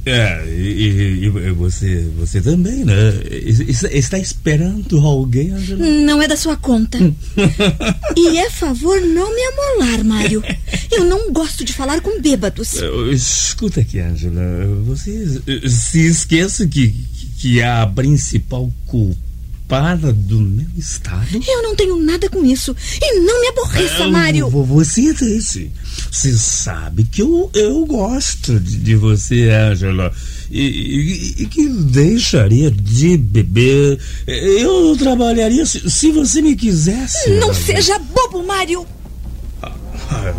É, 0.07 0.45
e, 0.49 1.21
e- 1.21 1.25
e 1.27 1.51
você, 1.53 2.09
você 2.19 2.41
também, 2.41 2.85
né? 2.85 2.95
Es- 3.31 3.85
Está 3.85 4.19
esperando 4.19 4.99
alguém, 4.99 5.51
Angela? 5.53 5.85
Não 5.85 6.21
é 6.23 6.27
da 6.27 6.37
sua 6.37 6.57
conta. 6.57 6.99
e 8.17 8.39
é 8.39 8.51
favor 8.51 9.01
não 9.01 9.33
me 9.33 9.43
amolar, 9.43 10.05
Mário. 10.05 10.43
Eu 10.91 11.05
não 11.05 11.33
gosto 11.33 11.65
de 11.65 11.73
falar 11.73 12.01
com 12.01 12.21
bêbados. 12.21 12.75
Escuta 13.13 13.81
aqui, 13.81 13.99
Angela. 14.01 14.43
Você 14.87 15.41
se 15.69 16.07
esqueça 16.07 16.67
que, 16.67 16.95
que 17.39 17.63
a 17.63 17.87
principal 17.87 18.71
culpada 18.87 20.13
do 20.13 20.41
meu 20.41 20.67
estado? 20.77 21.41
Eu 21.47 21.63
não 21.63 21.77
tenho 21.77 21.97
nada 21.97 22.29
com 22.29 22.45
isso. 22.45 22.75
E 23.01 23.21
não 23.21 23.41
me 23.41 23.49
aborreça, 23.49 24.03
Eu- 24.03 24.11
Mário. 24.11 24.49
vo- 24.51 24.65
Você 24.65 25.15
disse. 25.15 25.71
Você 26.11 26.33
sabe 26.37 27.05
que 27.05 27.23
eu, 27.23 27.49
eu 27.55 27.85
gosto 27.87 28.59
de, 28.59 28.77
de 28.79 28.95
você, 28.97 29.49
Angela. 29.51 30.13
E, 30.51 30.61
e- 30.61 31.43
e 31.43 31.47
que 31.47 31.69
deixaria 31.69 32.69
de 32.71 33.17
beber. 33.17 33.99
Eu 34.27 34.97
trabalharia 34.99 35.65
se, 35.65 35.89
se 35.89 36.11
você 36.11 36.43
me 36.43 36.57
quisesse. 36.57 37.31
Não 37.31 37.51
Angela. 37.51 37.55
seja 37.55 37.99
bobo, 37.99 38.43
Mário. 38.45 38.85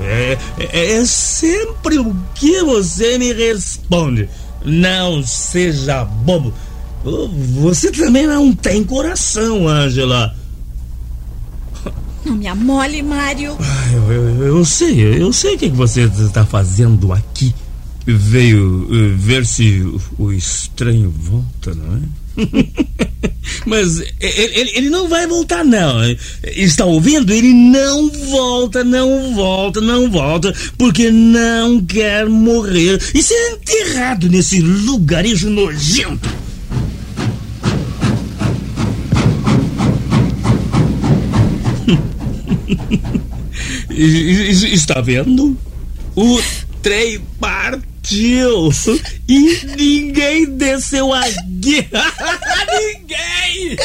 É, 0.03 0.37
é- 0.59 0.91
é 0.93 1.05
sempre 1.05 1.97
o 1.99 2.15
que 2.35 2.61
você 2.63 3.17
me 3.17 3.33
responde. 3.33 4.29
Não 4.63 5.23
seja 5.25 6.03
bobo. 6.05 6.53
Você 7.61 7.91
também 7.91 8.27
não 8.27 8.53
tem 8.53 8.83
coração, 8.83 9.67
Angela. 9.67 10.35
Não 12.23 12.35
me 12.35 12.45
amole, 12.47 13.01
Mário. 13.01 13.57
Ah, 13.59 13.91
Eu, 13.91 14.11
eu, 14.11 14.43
eu 14.57 14.65
sei, 14.65 15.01
eu 15.21 15.33
sei 15.33 15.55
o 15.55 15.57
que 15.57 15.69
que 15.71 15.75
você 15.75 16.01
está 16.03 16.45
fazendo 16.45 17.11
aqui. 17.11 17.53
Veio 18.05 18.87
eh, 18.91 19.15
ver 19.15 19.45
se 19.45 19.83
o 20.17 20.31
estranho 20.31 21.09
volta, 21.11 21.73
não 21.73 21.97
é? 21.97 23.07
Mas 23.71 23.99
ele, 24.19 24.71
ele 24.75 24.89
não 24.89 25.07
vai 25.07 25.25
voltar, 25.25 25.63
não. 25.63 26.01
Está 26.43 26.83
ouvindo? 26.83 27.31
Ele 27.31 27.53
não 27.53 28.09
volta, 28.09 28.83
não 28.83 29.33
volta, 29.33 29.79
não 29.79 30.11
volta, 30.11 30.53
porque 30.77 31.09
não 31.09 31.81
quer 31.81 32.27
morrer 32.27 33.01
e 33.15 33.23
ser 33.23 33.53
enterrado 33.53 34.27
nesse 34.27 34.59
lugarejo 34.59 35.49
nojento. 35.49 36.29
Está 43.89 44.99
vendo? 44.99 45.55
O 46.13 46.41
trem 46.81 47.21
partiu 48.01 48.69
e 49.27 49.65
ninguém 49.77 50.45
desceu 50.57 51.13
a 51.13 51.21
guerra. 51.47 52.11
ninguém! 52.97 53.77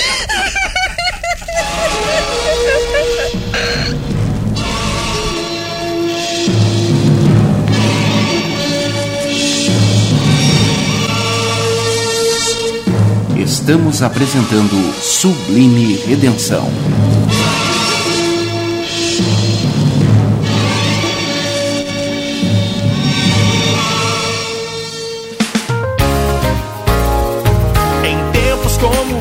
Estamos 13.37 14.02
apresentando 14.02 14.92
Sublime 15.02 15.96
Redenção. 16.06 16.68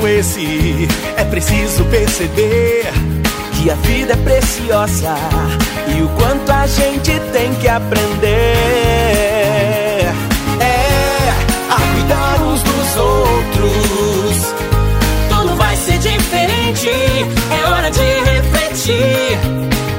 Esse, 0.08 0.88
é 1.18 1.24
preciso 1.26 1.84
perceber 1.86 2.86
que 3.54 3.70
a 3.70 3.76
vida 3.76 4.14
é 4.14 4.18
preciosa 4.18 5.16
e 5.88 6.02
o 6.02 6.10
quanto 6.10 6.52
a 6.52 6.68
gente 6.68 7.20
tem 7.32 7.54
que 7.56 7.68
aprender. 7.68 8.28
É 10.60 11.34
a 11.70 11.94
cuidar 11.94 12.42
uns 12.42 12.62
dos 12.62 12.98
outros. 12.98 14.54
Tudo 15.30 15.56
vai 15.56 15.76
ser 15.76 15.98
diferente, 15.98 16.90
é 16.90 17.70
hora 17.70 17.90
de 17.90 18.02
refletir. 18.02 19.40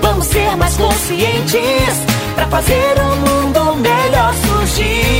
Vamos 0.00 0.26
ser 0.26 0.56
mais 0.56 0.76
conscientes 0.76 2.04
para 2.34 2.46
fazer 2.48 2.94
o 3.00 3.16
mundo 3.16 3.76
melhor 3.76 4.34
surgir. 4.46 5.16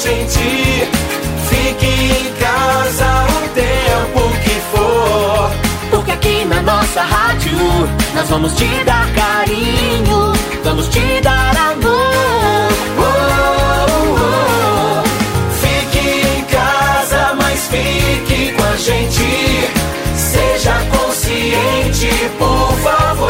Gente. 0.00 0.88
Fique 1.48 1.86
em 1.86 2.32
casa 2.40 3.26
o 3.28 3.48
tempo 3.54 4.20
que 4.42 4.56
for. 4.72 5.50
Porque 5.90 6.12
aqui 6.12 6.44
na 6.46 6.62
nossa 6.62 7.02
rádio 7.02 7.58
nós 8.14 8.28
vamos 8.28 8.54
te 8.54 8.66
dar 8.84 9.06
carinho, 9.12 10.32
vamos 10.64 10.88
te 10.88 11.20
dar 11.20 11.54
amor. 11.56 12.68
Oh, 12.98 13.10
oh, 13.88 14.16
oh. 14.20 15.02
Fique 15.60 16.08
em 16.08 16.44
casa, 16.44 17.34
mas 17.36 17.68
fique 17.68 18.52
com 18.52 18.64
a 18.64 18.76
gente. 18.76 19.70
Seja 20.16 20.74
consciente, 20.90 22.10
por 22.38 22.72
favor. 22.82 23.29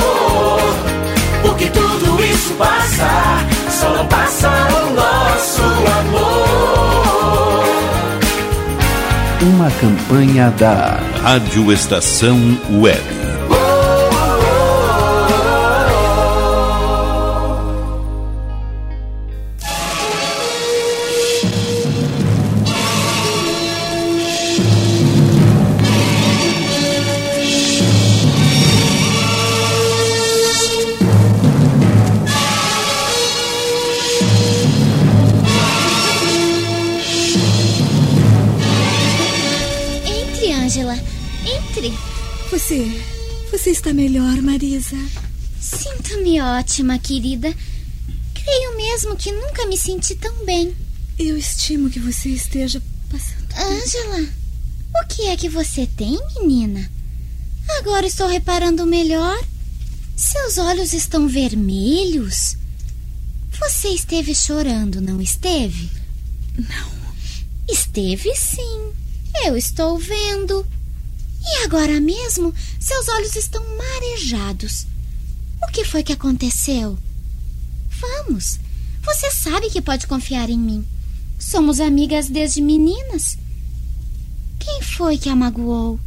Uma 9.60 9.70
campanha 9.72 10.50
da 10.52 11.02
Rádio 11.20 11.70
Estação 11.70 12.38
Web. 12.80 13.19
Está 43.80 43.94
melhor, 43.94 44.42
Marisa? 44.42 44.96
Sinto-me 45.58 46.38
ótima, 46.38 46.98
querida. 46.98 47.50
Creio 48.34 48.76
mesmo 48.76 49.16
que 49.16 49.32
nunca 49.32 49.66
me 49.66 49.76
senti 49.76 50.14
tão 50.16 50.44
bem. 50.44 50.76
Eu 51.18 51.34
estimo 51.38 51.88
que 51.88 51.98
você 51.98 52.28
esteja 52.28 52.82
passando. 53.10 53.48
Ângela, 53.56 54.28
o 55.02 55.06
que 55.08 55.28
é 55.28 55.36
que 55.36 55.48
você 55.48 55.86
tem, 55.96 56.18
menina? 56.38 56.90
Agora 57.78 58.06
estou 58.06 58.28
reparando 58.28 58.84
melhor. 58.84 59.42
Seus 60.14 60.58
olhos 60.58 60.92
estão 60.92 61.26
vermelhos. 61.26 62.56
Você 63.60 63.88
esteve 63.88 64.34
chorando, 64.34 65.00
não 65.00 65.22
esteve? 65.22 65.88
Não. 66.54 67.00
Esteve 67.66 68.34
sim. 68.36 68.92
Eu 69.46 69.56
estou 69.56 69.96
vendo. 69.96 70.66
E 71.42 71.64
agora 71.64 72.00
mesmo, 72.00 72.54
seus 72.78 73.08
olhos 73.08 73.36
estão 73.36 73.62
marejados. 73.76 74.86
O 75.62 75.66
que 75.72 75.84
foi 75.84 76.02
que 76.02 76.12
aconteceu? 76.12 76.98
Vamos. 77.88 78.58
Você 79.02 79.30
sabe 79.30 79.70
que 79.70 79.80
pode 79.80 80.06
confiar 80.06 80.50
em 80.50 80.58
mim. 80.58 80.86
Somos 81.38 81.80
amigas 81.80 82.28
desde 82.28 82.60
meninas. 82.60 83.38
Quem 84.58 84.82
foi 84.82 85.16
que 85.16 85.28
a 85.28 85.36
magoou? 85.36 85.98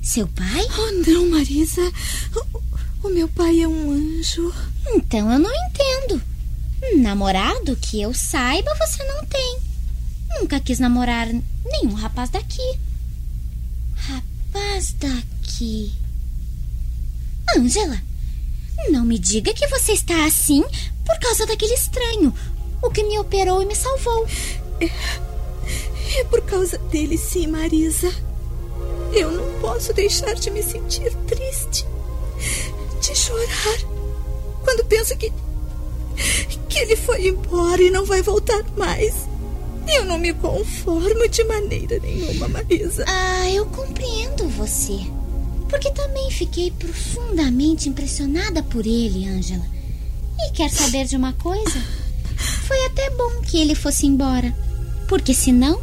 Seu 0.00 0.28
pai? 0.28 0.66
Oh, 0.78 1.10
não, 1.10 1.30
Marisa. 1.30 1.92
O, 2.36 3.08
o 3.08 3.10
meu 3.10 3.28
pai 3.28 3.60
é 3.60 3.68
um 3.68 3.90
anjo. 3.90 4.54
Então 4.94 5.32
eu 5.32 5.38
não 5.38 5.50
entendo. 5.50 6.22
Namorado 6.96 7.76
que 7.76 8.00
eu 8.00 8.12
saiba, 8.14 8.70
você 8.76 9.02
não 9.04 9.24
tem. 9.24 9.58
Nunca 10.40 10.60
quis 10.60 10.78
namorar 10.78 11.28
nenhum 11.64 11.94
rapaz 11.94 12.30
daqui. 12.30 12.78
Rapaz 14.54 14.94
daqui. 15.00 15.92
Ângela, 17.56 18.00
não 18.88 19.04
me 19.04 19.18
diga 19.18 19.52
que 19.52 19.66
você 19.66 19.92
está 19.92 20.24
assim 20.24 20.62
por 21.04 21.18
causa 21.18 21.44
daquele 21.44 21.74
estranho, 21.74 22.32
o 22.80 22.88
que 22.88 23.02
me 23.02 23.18
operou 23.18 23.60
e 23.62 23.66
me 23.66 23.74
salvou. 23.74 24.26
É, 24.80 26.20
é 26.20 26.24
por 26.24 26.40
causa 26.42 26.78
dele, 26.78 27.18
sim, 27.18 27.48
Marisa. 27.48 28.12
Eu 29.12 29.32
não 29.32 29.60
posso 29.60 29.92
deixar 29.92 30.34
de 30.34 30.50
me 30.50 30.62
sentir 30.62 31.12
triste, 31.26 31.84
de 33.00 33.14
chorar, 33.16 33.78
quando 34.62 34.84
penso 34.84 35.16
que. 35.16 35.32
que 36.68 36.78
ele 36.78 36.96
foi 36.96 37.28
embora 37.28 37.82
e 37.82 37.90
não 37.90 38.04
vai 38.04 38.22
voltar 38.22 38.64
mais. 38.76 39.14
Eu 39.88 40.04
não 40.04 40.18
me 40.18 40.32
conformo 40.32 41.28
de 41.28 41.44
maneira 41.44 41.98
nenhuma, 41.98 42.48
Marisa. 42.48 43.04
Ah, 43.06 43.50
eu 43.50 43.66
compreendo 43.66 44.48
você. 44.48 44.98
Porque 45.68 45.90
também 45.90 46.30
fiquei 46.30 46.70
profundamente 46.70 47.88
impressionada 47.88 48.62
por 48.62 48.86
ele, 48.86 49.28
Ângela. 49.28 49.64
E 50.38 50.52
quer 50.52 50.70
saber 50.70 51.06
de 51.06 51.16
uma 51.16 51.32
coisa? 51.34 51.80
Foi 52.66 52.86
até 52.86 53.10
bom 53.10 53.40
que 53.42 53.58
ele 53.58 53.74
fosse 53.74 54.06
embora. 54.06 54.56
Porque 55.08 55.34
senão 55.34 55.80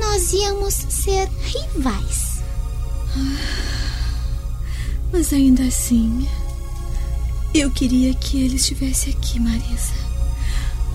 nós 0.00 0.32
íamos 0.32 0.74
ser 0.74 1.28
rivais. 1.42 2.38
Mas 5.12 5.32
ainda 5.32 5.62
assim, 5.62 6.28
eu 7.54 7.70
queria 7.70 8.12
que 8.14 8.42
ele 8.42 8.56
estivesse 8.56 9.10
aqui, 9.10 9.40
Marisa. 9.40 9.94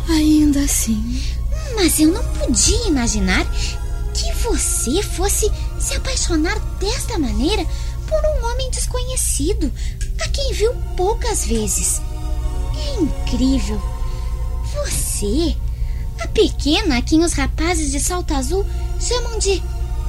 Ainda 0.09 0.61
assim. 0.61 1.21
Mas 1.75 1.99
eu 1.99 2.11
não 2.11 2.23
podia 2.35 2.87
imaginar 2.87 3.45
que 4.13 4.31
você 4.43 5.01
fosse 5.01 5.51
se 5.79 5.95
apaixonar 5.95 6.59
desta 6.79 7.17
maneira 7.17 7.65
por 8.07 8.19
um 8.25 8.51
homem 8.51 8.69
desconhecido, 8.69 9.71
a 10.21 10.29
quem 10.29 10.53
viu 10.53 10.73
poucas 10.95 11.45
vezes. 11.45 12.01
É 12.75 13.01
incrível. 13.01 13.81
Você, 14.75 15.55
a 16.19 16.27
pequena 16.27 16.97
a 16.97 17.01
quem 17.01 17.23
os 17.23 17.33
rapazes 17.33 17.91
de 17.91 17.99
salto 17.99 18.33
azul 18.33 18.65
chamam 18.99 19.39
de 19.39 19.61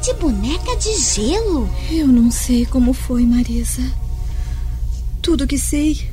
de 0.05 0.13
boneca 0.15 0.77
de 0.77 0.99
gelo. 0.99 1.67
Eu 1.91 2.07
não 2.07 2.31
sei 2.31 2.67
como 2.67 2.93
foi, 2.93 3.25
Marisa. 3.25 3.83
Tudo 5.23 5.47
que 5.47 5.57
sei 5.57 6.07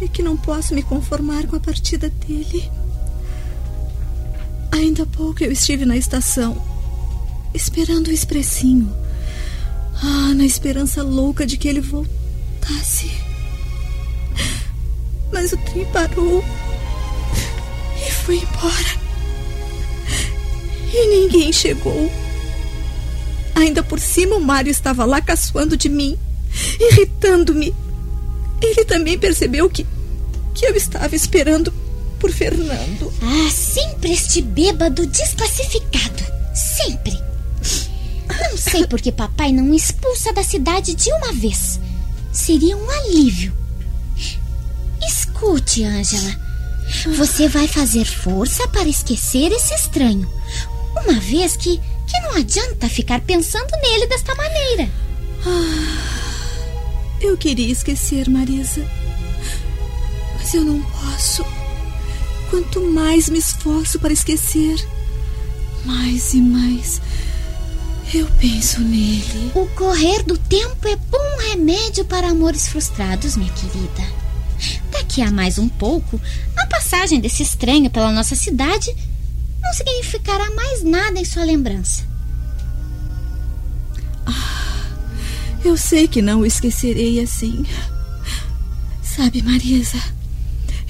é 0.00 0.08
que 0.08 0.22
não 0.22 0.38
posso 0.38 0.74
me 0.74 0.82
conformar 0.82 1.46
com 1.46 1.54
a 1.54 1.60
partida 1.60 2.08
dele. 2.08 2.70
Ainda 4.72 5.02
há 5.02 5.06
pouco 5.06 5.42
eu 5.42 5.50
estive 5.50 5.84
na 5.84 5.96
estação, 5.96 6.60
esperando 7.54 8.08
o 8.08 8.12
expressinho. 8.12 8.92
Ah, 10.02 10.32
na 10.34 10.44
esperança 10.44 11.02
louca 11.02 11.44
de 11.44 11.56
que 11.56 11.68
ele 11.68 11.80
voltasse. 11.80 13.10
Mas 15.32 15.52
o 15.52 15.56
trem 15.58 15.84
parou 15.86 16.44
e 18.06 18.10
foi 18.10 18.36
embora. 18.36 19.00
E 20.92 21.06
ninguém 21.06 21.52
chegou. 21.52 22.10
Ainda 23.54 23.82
por 23.82 24.00
cima, 24.00 24.36
o 24.36 24.40
Mário 24.40 24.70
estava 24.70 25.04
lá 25.04 25.20
caçoando 25.20 25.76
de 25.76 25.88
mim, 25.88 26.18
irritando-me. 26.80 27.74
Ele 28.62 28.84
também 28.84 29.18
percebeu 29.18 29.68
que, 29.68 29.86
que 30.54 30.64
eu 30.64 30.74
estava 30.74 31.14
esperando 31.14 31.72
por 32.20 32.30
Fernando. 32.30 33.12
Ah, 33.22 33.50
sempre 33.50 34.12
este 34.12 34.42
bêbado 34.42 35.06
desclassificado. 35.06 36.22
Sempre. 36.54 37.18
Não 38.28 38.56
sei 38.56 38.86
por 38.86 39.00
que 39.00 39.10
papai 39.10 39.50
não 39.50 39.74
expulsa 39.74 40.32
da 40.32 40.42
cidade 40.42 40.94
de 40.94 41.10
uma 41.14 41.32
vez. 41.32 41.80
Seria 42.32 42.76
um 42.76 42.90
alívio. 42.90 43.56
Escute, 45.02 45.82
Ângela. 45.82 46.38
Você 47.16 47.48
vai 47.48 47.66
fazer 47.66 48.04
força 48.04 48.68
para 48.68 48.88
esquecer 48.88 49.50
esse 49.52 49.74
estranho. 49.74 50.30
Uma 51.02 51.18
vez 51.20 51.56
que, 51.56 51.78
que 51.78 52.20
não 52.22 52.36
adianta 52.36 52.88
ficar 52.88 53.20
pensando 53.22 53.70
nele 53.82 54.06
desta 54.06 54.34
maneira. 54.34 54.90
Ah, 55.46 56.20
eu 57.20 57.36
queria 57.36 57.72
esquecer, 57.72 58.28
Marisa. 58.28 58.84
Mas 60.36 60.52
eu 60.52 60.62
não 60.62 60.82
posso. 60.82 61.44
Quanto 62.50 62.80
mais 62.92 63.28
me 63.28 63.38
esforço 63.38 63.98
para 63.98 64.12
esquecer, 64.12 64.76
mais 65.84 66.34
e 66.34 66.40
mais 66.40 67.00
eu 68.12 68.26
penso 68.40 68.80
nele. 68.80 69.52
O 69.54 69.66
correr 69.68 70.24
do 70.24 70.36
tempo 70.36 70.88
é 70.88 70.96
bom 70.96 71.36
remédio 71.50 72.04
para 72.04 72.28
amores 72.28 72.66
frustrados, 72.66 73.36
minha 73.36 73.52
querida. 73.52 74.02
Daqui 74.90 75.22
a 75.22 75.30
mais 75.30 75.58
um 75.58 75.68
pouco, 75.68 76.20
a 76.56 76.66
passagem 76.66 77.20
desse 77.20 77.42
estranho 77.42 77.88
pela 77.88 78.10
nossa 78.10 78.34
cidade 78.34 78.94
não 79.62 79.72
significará 79.72 80.50
mais 80.54 80.82
nada 80.82 81.20
em 81.20 81.24
sua 81.24 81.44
lembrança. 81.44 82.02
Ah, 84.26 84.88
eu 85.64 85.76
sei 85.76 86.08
que 86.08 86.20
não 86.20 86.40
o 86.40 86.46
esquecerei 86.46 87.20
assim. 87.20 87.64
Sabe, 89.02 89.40
Marisa, 89.40 90.02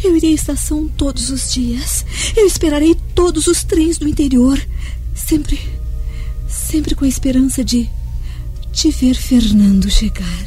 eu 0.02 0.16
irei 0.16 0.32
à 0.32 0.34
estação 0.34 0.88
todos 0.88 1.30
os 1.30 1.52
dias. 1.52 2.04
Eu 2.36 2.46
esperarei 2.46 2.94
todos 3.14 3.46
os 3.46 3.62
trens 3.64 3.98
do 3.98 4.08
interior. 4.08 4.60
Sempre, 5.14 5.60
sempre 6.48 6.94
com 6.94 7.04
a 7.04 7.08
esperança 7.08 7.64
de, 7.64 7.88
de 8.72 8.90
ver 8.90 9.14
Fernando 9.14 9.90
chegar. 9.90 10.44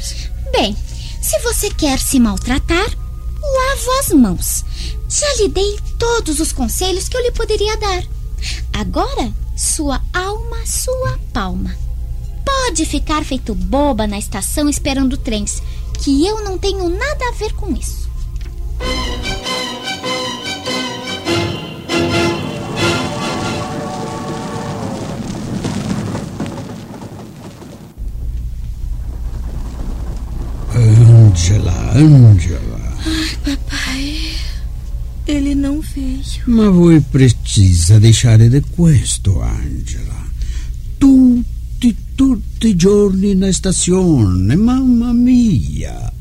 Bem, 0.52 0.76
se 1.20 1.38
você 1.40 1.70
quer 1.70 1.98
se 1.98 2.20
maltratar, 2.20 2.86
lava 2.86 4.00
as 4.00 4.08
mãos. 4.10 4.64
Já 5.08 5.42
lhe 5.42 5.48
dei 5.48 5.78
todos 5.98 6.40
os 6.40 6.52
conselhos 6.52 7.08
que 7.08 7.16
eu 7.16 7.22
lhe 7.22 7.32
poderia 7.32 7.76
dar. 7.76 8.04
Agora, 8.72 9.32
sua 9.56 10.02
alma, 10.12 10.66
sua 10.66 11.18
palma. 11.32 11.76
Pode 12.44 12.84
ficar 12.84 13.24
feito 13.24 13.54
boba 13.54 14.06
na 14.06 14.18
estação 14.18 14.68
esperando 14.68 15.16
trens, 15.16 15.62
que 16.02 16.26
eu 16.26 16.42
não 16.44 16.58
tenho 16.58 16.88
nada 16.88 17.28
a 17.28 17.32
ver 17.32 17.52
com 17.54 17.72
isso. 17.72 18.08
Angela. 31.94 32.96
Ai, 33.06 33.36
papai. 33.44 34.34
Ele 35.26 35.54
não 35.54 35.80
veio. 35.80 36.42
Ma 36.46 36.68
voi 36.68 37.00
precisa 37.00 38.00
lasciare 38.00 38.48
di 38.48 38.60
questo, 38.60 39.40
Angela. 39.40 40.26
Tutti, 40.98 41.96
tutti 42.16 42.68
i 42.68 42.76
giorni 42.76 43.34
na 43.34 43.52
stazione, 43.52 44.56
mamma 44.56 45.12
mia. 45.12 46.12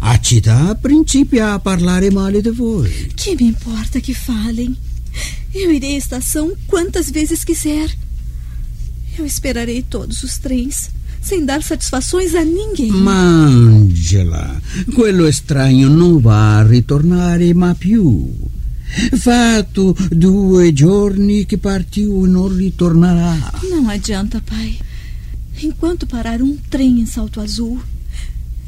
A 0.00 0.20
città 0.20 0.74
principia 0.74 1.54
a 1.54 1.58
parlare 1.58 2.10
male 2.10 2.42
di 2.42 2.50
voi. 2.50 3.12
Que 3.16 3.34
me 3.34 3.48
importa 3.48 4.00
que 4.00 4.12
falem? 4.12 4.76
Eu 5.54 5.72
irei 5.72 5.94
à 5.94 5.98
estação 5.98 6.52
quantas 6.66 7.10
vezes 7.10 7.44
quiser. 7.44 7.88
Eu 9.16 9.24
esperarei 9.24 9.82
todos 9.82 10.22
os 10.22 10.36
trens, 10.38 10.90
sem 11.24 11.44
dar 11.44 11.62
satisfações 11.62 12.34
a 12.34 12.44
ninguém. 12.44 12.90
Ma 12.92 13.46
Angela, 13.46 14.60
quello 14.94 15.26
estranho 15.26 15.88
non 15.88 16.20
va 16.20 16.58
a 16.58 16.66
ritornare 16.66 17.54
mai 17.54 17.74
più. 17.74 18.30
Fatto 19.16 19.96
due 20.10 20.72
giorni 20.72 21.46
che 21.46 21.58
partiu 21.58 22.24
e 22.24 22.28
non 22.28 22.54
ritornerà. 22.54 23.52
Não 23.70 23.88
adianta, 23.88 24.40
pai. 24.40 24.78
Enquanto 25.62 26.06
parar 26.06 26.42
um 26.42 26.56
trem 26.68 27.00
em 27.00 27.06
Salto 27.06 27.40
Azul, 27.40 27.80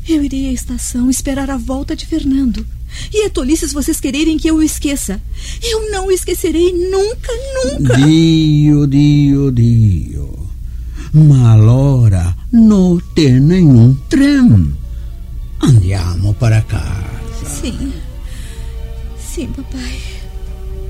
eu 0.08 0.24
irei 0.24 0.48
à 0.48 0.52
estação 0.52 1.10
esperar 1.10 1.50
a 1.50 1.56
volta 1.56 1.94
de 1.94 2.06
Fernando. 2.06 2.64
E 3.12 3.26
é 3.26 3.28
tolices 3.28 3.72
vocês 3.72 4.00
quererem 4.00 4.38
que 4.38 4.48
eu 4.48 4.56
o 4.56 4.62
esqueça. 4.62 5.20
Eu 5.62 5.90
não 5.90 6.06
o 6.06 6.12
esquecerei 6.12 6.72
nunca, 6.72 7.32
nunca. 7.64 7.96
Dio, 7.96 8.86
Dio, 8.86 9.52
Dio. 9.52 10.48
Ma 11.12 11.56
non 12.56 12.98
tem 13.14 13.38
nenhum 13.38 13.94
trem. 14.08 14.74
Andiamo 15.60 16.32
para 16.34 16.62
casa. 16.62 17.44
Sim. 17.44 17.92
Sim, 19.18 19.48
papai. 19.48 20.00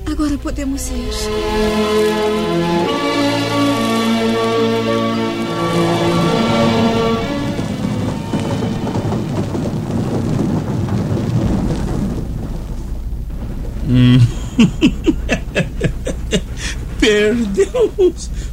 Agora 0.06 0.38
podemos 0.38 0.88
ir. 0.88 1.10
Hum. 13.88 14.18
Perdeu 16.98 17.92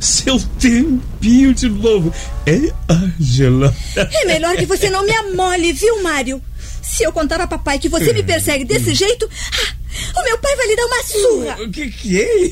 seu 0.03 0.39
tempinho 0.59 1.53
de 1.53 1.69
novo. 1.69 2.13
É, 2.45 2.71
Angela? 2.89 3.73
É 3.95 4.25
melhor 4.25 4.55
que 4.57 4.65
você 4.65 4.89
não 4.89 5.05
me 5.05 5.11
amole, 5.11 5.71
viu, 5.73 6.03
Mário? 6.03 6.41
Se 6.81 7.03
eu 7.03 7.11
contar 7.11 7.39
a 7.41 7.47
papai 7.47 7.79
que 7.79 7.89
você 7.89 8.11
me 8.13 8.21
persegue 8.21 8.65
desse 8.65 8.93
jeito, 8.93 9.27
ah, 9.27 10.19
o 10.19 10.23
meu 10.23 10.37
pai 10.37 10.55
vai 10.55 10.67
lhe 10.67 10.75
dar 10.75 10.85
uma 10.85 11.03
surra. 11.03 11.63
O 11.63 11.71
que 11.71 11.89
que 11.89 12.21
é? 12.21 12.51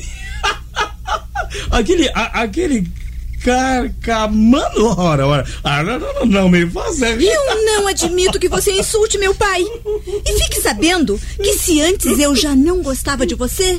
aquele, 1.70 2.08
a, 2.14 2.42
aquele 2.42 2.90
carcamano, 3.44 4.98
ora, 4.98 5.26
ora. 5.26 5.46
Ah, 5.62 5.82
não, 5.82 5.98
não, 5.98 6.14
não, 6.14 6.26
não 6.26 6.48
me 6.48 6.68
faça 6.70 7.14
rir. 7.14 7.26
Eu 7.26 7.64
não 7.64 7.88
admito 7.88 8.38
que 8.38 8.48
você 8.48 8.72
insulte 8.72 9.18
meu 9.18 9.34
pai. 9.34 9.62
E 10.24 10.38
fique 10.44 10.60
sabendo 10.60 11.20
que 11.36 11.54
se 11.54 11.80
antes 11.80 12.18
eu 12.18 12.34
já 12.34 12.54
não 12.54 12.82
gostava 12.82 13.26
de 13.26 13.34
você, 13.34 13.78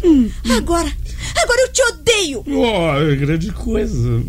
agora, 0.55 0.91
agora 1.39 1.61
eu 1.61 1.71
te 1.71 1.81
odeio. 1.83 2.43
Oh, 2.47 3.15
grande 3.17 3.51
coisa. 3.51 4.23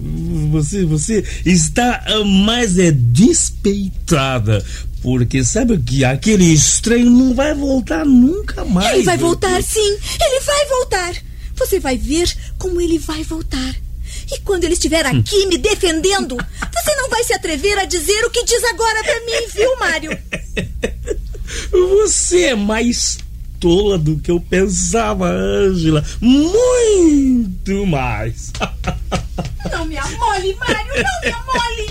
Você, 0.51 0.85
você 0.85 1.25
está 1.45 2.05
mais 2.25 2.79
é 2.79 2.91
despeitada. 2.91 4.65
Porque 5.03 5.45
sabe 5.45 5.77
que 5.79 6.05
aquele 6.05 6.45
estranho 6.45 7.11
não 7.11 7.35
vai 7.35 7.55
voltar 7.55 8.07
nunca 8.07 8.65
mais. 8.65 8.95
Ele 8.95 9.03
vai 9.03 9.19
voltar, 9.19 9.63
sim. 9.63 9.99
Ele 10.21 10.41
vai 10.41 10.67
voltar. 10.67 11.15
Você 11.57 11.79
vai 11.79 11.99
ver 11.99 12.35
como 12.59 12.81
ele 12.81 12.99
vai 12.99 13.23
voltar. 13.23 13.75
E 14.33 14.41
quando 14.41 14.65
ele 14.65 14.73
estiver 14.75 15.05
aqui 15.05 15.47
me 15.47 15.59
defendendo, 15.59 16.37
você 16.37 16.97
não 16.97 17.11
vai 17.11 17.23
se 17.23 17.35
atrever 17.35 17.79
a 17.79 17.85
dizer 17.85 18.25
o 18.25 18.31
que 18.31 18.45
diz 18.45 18.65
agora 18.65 19.03
pra 19.05 19.21
mim, 19.21 19.49
viu, 19.55 19.77
Mário? 19.79 20.19
Você 21.71 22.45
é 22.47 22.55
mais 22.55 23.19
tola 23.65 23.97
do 23.97 24.19
que 24.19 24.31
eu 24.31 24.39
pensava, 24.39 25.27
Ângela. 25.27 26.05
Muito 26.21 27.87
mais. 27.87 28.53
Não 29.73 29.87
me 29.87 29.97
amole, 29.97 30.55
Mário, 30.57 31.03
não 31.03 31.21
me 31.23 31.31
amole. 31.33 31.89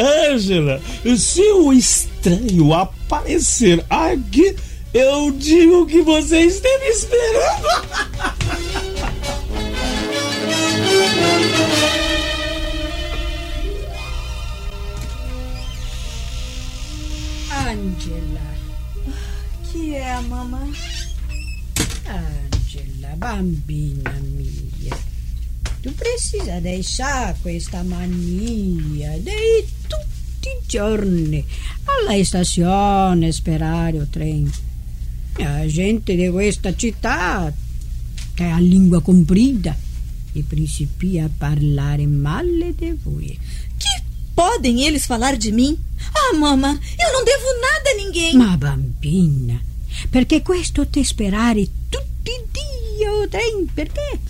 Ângela, 0.32 0.80
se 1.18 1.42
o 1.42 1.70
estranho 1.74 2.72
aparecer 2.72 3.84
aqui, 3.90 4.56
eu 4.94 5.30
digo 5.32 5.84
que 5.84 6.00
você 6.00 6.40
esteve 6.40 6.86
esperando. 6.86 7.68
Angela. 17.52 18.33
Que 19.94 20.00
é, 20.00 20.20
mamãe? 20.22 20.72
Angela, 22.04 23.14
bambina 23.14 24.10
mia. 24.10 24.96
Tu 25.80 25.92
precisa 25.92 26.60
deixar 26.60 27.36
questa 27.40 27.84
mania 27.84 29.16
di 29.20 29.64
tutti 29.86 30.48
i 30.48 30.66
giorni 30.66 31.44
alla 31.84 32.24
stazione 32.24 33.30
sperare 33.30 33.98
il 33.98 34.08
treno. 34.10 34.50
La 35.36 35.64
gente 35.66 36.16
di 36.16 36.28
questa 36.28 36.74
città 36.74 37.54
che 38.34 38.44
ha 38.44 38.58
lingua 38.58 39.00
comprida 39.00 39.78
e 40.32 40.42
principia 40.42 41.26
a 41.26 41.30
parlare 41.38 42.04
male 42.08 42.74
di 42.74 42.98
voi. 43.00 43.38
Que 43.78 44.02
podem 44.34 44.82
eles 44.82 45.06
falar 45.06 45.36
de 45.36 45.52
mim? 45.52 45.78
Ah, 46.12 46.36
mama, 46.36 46.80
eu 46.98 47.12
não 47.12 47.24
devo 47.24 47.46
nada 47.60 47.90
a 47.90 47.94
ninguém. 47.94 48.36
Ma 48.36 48.56
bambina, 48.56 49.60
perché 50.08 50.42
questo 50.42 50.86
te 50.86 51.04
sperare 51.04 51.66
tutti 51.88 52.30
i 52.30 52.44
dia 52.52 53.12
o 53.12 53.28
trem? 53.28 53.66
Perché? 53.72 54.20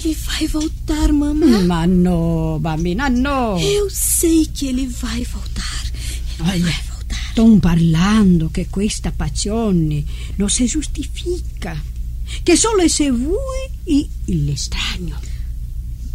Ele 0.00 0.16
vai 0.26 0.46
voltar, 0.46 1.12
mamãe. 1.12 1.64
Ma 1.64 1.86
no, 1.86 2.58
bambina, 2.60 3.08
no. 3.08 3.58
Eu 3.58 3.88
sei 3.90 4.46
que 4.46 4.66
ele 4.68 4.86
vai 4.86 5.24
voltar. 5.24 5.82
Ele 6.40 6.50
Olha, 6.50 6.64
vai 6.64 6.82
voltar. 6.88 7.60
Parlando 7.60 8.50
che 8.50 8.66
questa 8.68 9.12
passione 9.12 10.04
non 10.36 10.50
si 10.50 10.66
giustifica, 10.66 11.80
che 12.42 12.56
solo 12.56 12.86
se 12.88 13.10
vuoi 13.10 13.70
e 13.84 14.08
l'estraneo. 14.26 15.16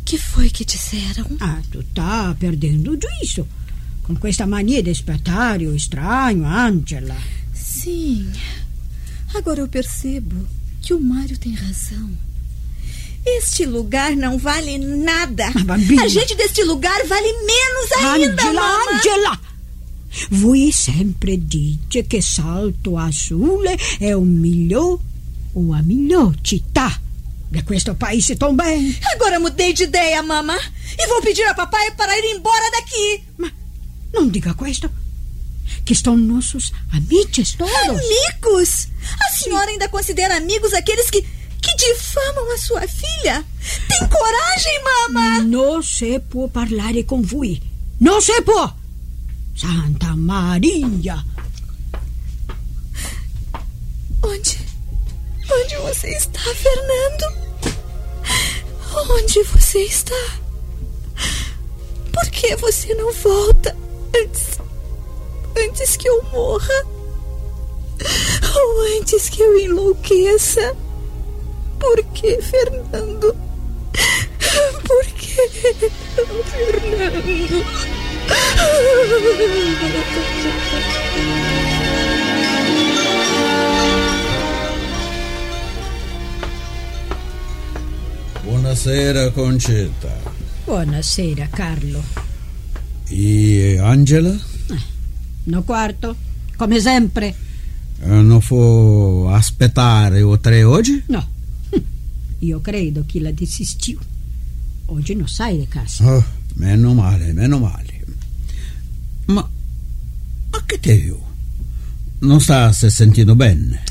Que 0.05 0.17
foi 0.17 0.49
que 0.49 0.65
disseram? 0.65 1.37
Ah, 1.39 1.61
tu 1.71 1.81
tá 1.93 2.35
perdendo 2.37 2.91
o 2.91 2.97
juízo 2.97 3.47
com 4.03 4.15
questa 4.17 4.45
mania 4.45 4.83
de 4.83 4.91
espetário 4.91 5.73
estranho, 5.73 6.45
Angela. 6.45 7.15
Sim. 7.53 8.29
Agora 9.33 9.61
eu 9.61 9.67
percebo 9.67 10.35
que 10.81 10.93
o 10.93 10.99
Mário 10.99 11.37
tem 11.37 11.53
razão. 11.53 12.09
Este 13.25 13.65
lugar 13.65 14.15
não 14.15 14.37
vale 14.37 14.77
nada. 14.77 15.45
A 16.03 16.07
gente 16.07 16.35
deste 16.35 16.63
lugar 16.63 17.05
vale 17.07 17.33
menos 17.33 17.91
ainda, 17.97 18.43
Angela, 18.43 18.61
mamma. 18.61 18.91
Angela! 18.97 19.39
Voi 20.29 20.71
sempre 20.71 21.37
dite 21.37 22.05
che 22.05 22.21
Salto 22.21 22.97
Azul 22.97 23.65
è 23.99 24.11
un 24.13 24.27
miglior 24.39 24.99
o 25.53 25.73
a 25.73 25.81
miglior 25.81 26.35
città 26.41 26.99
di 27.49 27.63
questo 27.63 27.95
paese 27.95 28.35
também. 28.35 28.97
Agora 29.13 29.39
mudei 29.39 29.73
de 29.73 29.83
ideia, 29.83 30.21
mamma. 30.21 30.55
E 30.97 31.07
vou 31.07 31.21
pedir 31.21 31.45
a 31.45 31.53
papai 31.53 31.91
para 31.95 32.17
ir 32.17 32.35
embora 32.35 32.69
daqui. 32.71 33.23
Ma 33.37 33.51
non 34.13 34.29
dica 34.29 34.53
questo, 34.53 34.89
che 35.85 35.95
sono 35.95 36.17
nossos 36.17 36.71
amici 36.91 37.43
todos. 37.57 37.71
Amigos? 37.73 38.87
A 39.19 39.29
senhora 39.31 39.69
ainda 39.69 39.89
considera 39.89 40.37
amigos 40.37 40.73
aqueles 40.73 41.09
que, 41.09 41.21
que 41.21 41.75
difamam 41.75 42.51
a 42.53 42.57
sua 42.57 42.87
filha? 42.87 43.45
Tem 43.87 44.07
coragem, 44.07 44.83
mamma? 44.83 45.43
Non 45.43 45.83
si 45.83 46.19
può 46.19 46.47
parlare 46.47 47.03
con 47.05 47.21
voi. 47.21 47.61
Non 47.99 48.21
si 48.21 48.41
può. 48.43 48.73
Santa 49.55 50.15
Maria. 50.15 51.23
Onde? 54.21 54.57
Onde 55.51 55.75
você 55.77 56.07
está, 56.09 56.39
Fernando? 56.39 57.43
Onde 59.11 59.43
você 59.43 59.79
está? 59.79 60.39
Por 62.11 62.29
que 62.31 62.55
você 62.55 62.95
não 62.95 63.11
volta 63.11 63.75
antes. 64.15 64.62
Antes 65.57 65.97
que 65.97 66.07
eu 66.07 66.23
morra? 66.31 66.85
Ou 68.55 68.99
antes 68.99 69.29
que 69.29 69.41
eu 69.41 69.57
enlouqueça? 69.57 70.75
Por 71.79 72.03
que, 72.13 72.41
Fernando? 72.41 73.35
Por 74.87 75.05
que, 75.05 75.89
Fernando? 76.49 77.65
Buonasera, 88.43 89.31
Concetta. 89.31 90.11
Buonasera, 90.65 91.47
Carlo. 91.47 92.03
E 93.11 93.77
Angela? 93.81 94.37
No 95.45 95.63
quarto, 95.63 96.15
come 96.55 96.79
sempre. 96.79 97.35
Eh, 98.01 98.07
Non 98.07 98.39
può 98.39 99.29
aspettare 99.29 100.21
o 100.21 100.39
tre 100.39 100.63
oggi? 100.63 101.03
No. 101.07 101.27
Io 102.39 102.59
credo 102.61 103.03
che 103.05 103.19
la 103.19 103.31
desistiu. 103.31 103.97
Oggi 104.87 105.15
non 105.15 105.27
sai 105.27 105.57
di 105.57 105.67
casa. 105.67 106.05
Oh, 106.05 106.23
meno 106.55 106.93
male, 106.93 107.31
meno 107.33 107.57
male. 107.59 108.05
Ma, 109.27 109.49
ma 110.51 110.63
che 110.65 110.79
te 110.79 110.93
io? 110.93 111.21
Non 112.19 112.39
sta 112.41 112.71
se 112.73 112.89
sentendo 112.89 113.35
bene? 113.35 113.83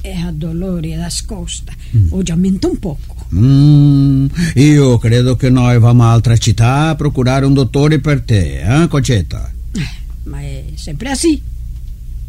È 0.00 0.10
a 0.14 0.32
dolore 0.32 0.96
nascosta. 0.96 1.72
Oggi 2.10 2.30
aumenta 2.32 2.68
un 2.68 2.78
poco. 2.78 3.21
Mm, 3.34 4.26
io 4.56 4.98
credo 4.98 5.36
che 5.36 5.48
noi 5.48 5.78
vamo 5.78 6.04
a 6.04 6.12
altra 6.12 6.36
città 6.36 6.88
a 6.90 6.94
procurare 6.94 7.46
un 7.46 7.54
dottore 7.54 7.98
per 7.98 8.20
te, 8.22 8.60
eh, 8.82 8.88
Concetta? 8.88 9.50
Ma 10.24 10.40
è 10.40 10.64
sempre 10.74 11.08
così. 11.08 11.42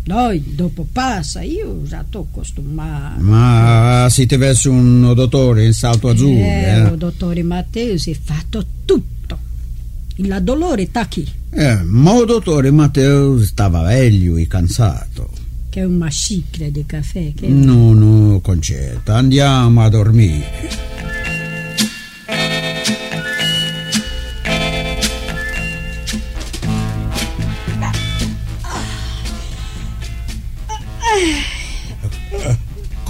Noi, 0.06 0.44
dopo 0.56 0.86
passa, 0.92 1.42
io 1.44 1.82
già 1.84 2.04
sto 2.08 2.28
acostumata. 2.30 3.16
Ma 3.20 4.08
se 4.10 4.26
ti 4.26 4.34
avessi 4.34 4.68
un 4.68 5.13
dottore 5.16 5.66
in 5.66 5.74
salto 5.74 6.10
azzurro, 6.10 6.32
Eh, 6.44 6.72
eh? 6.74 6.88
il 6.89 6.98
dottore 6.98 7.44
Matteo 7.44 7.98
si 7.98 8.12
è 8.12 8.18
fatto 8.22 8.66
tutto. 8.86 9.12
Il 10.16 10.38
dolore 10.42 10.86
sta 10.88 11.08
qui, 11.08 11.26
Eh, 11.52 11.82
ma 11.84 12.18
il 12.20 12.26
dottore 12.26 12.70
Matteo 12.72 13.42
stava 13.44 13.82
veglio 13.84 14.36
e 14.38 14.48
cansato. 14.48 15.30
che 15.70 15.80
è 15.82 15.86
una 15.86 16.08
xicra 16.08 16.68
di 16.70 16.86
caffè. 16.86 17.34
Che... 17.34 17.48
No, 17.48 17.94
no, 17.94 18.39
Concetta, 18.42 19.16
andiamo 19.16 19.82
a 19.82 19.89
dormire. 19.89 20.92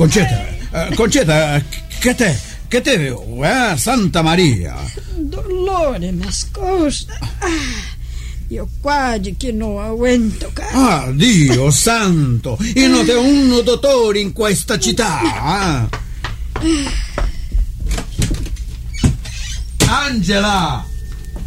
Concetta, 0.03 0.45
eh, 0.89 0.95
Concetta, 0.95 1.63
che 1.99 2.13
te, 2.13 2.37
che 2.67 2.81
te, 2.81 3.05
eh, 3.07 3.77
Santa 3.77 4.21
Maria. 4.21 4.75
Dolore 5.15 6.11
nascosto. 6.11 7.13
Ah, 7.39 7.47
io 8.49 8.67
quasi 8.81 9.37
che 9.37 9.53
non 9.53 9.81
aguento, 9.81 10.51
caro. 10.53 10.77
Ah, 10.77 11.09
Dio 11.13 11.71
santo, 11.71 12.57
io 12.75 12.89
non 12.89 13.07
ho 13.07 13.21
un 13.21 13.61
dottore 13.63 14.19
in 14.19 14.33
questa 14.33 14.77
città. 14.77 15.87
eh. 16.61 16.85
Angela! 19.87 20.85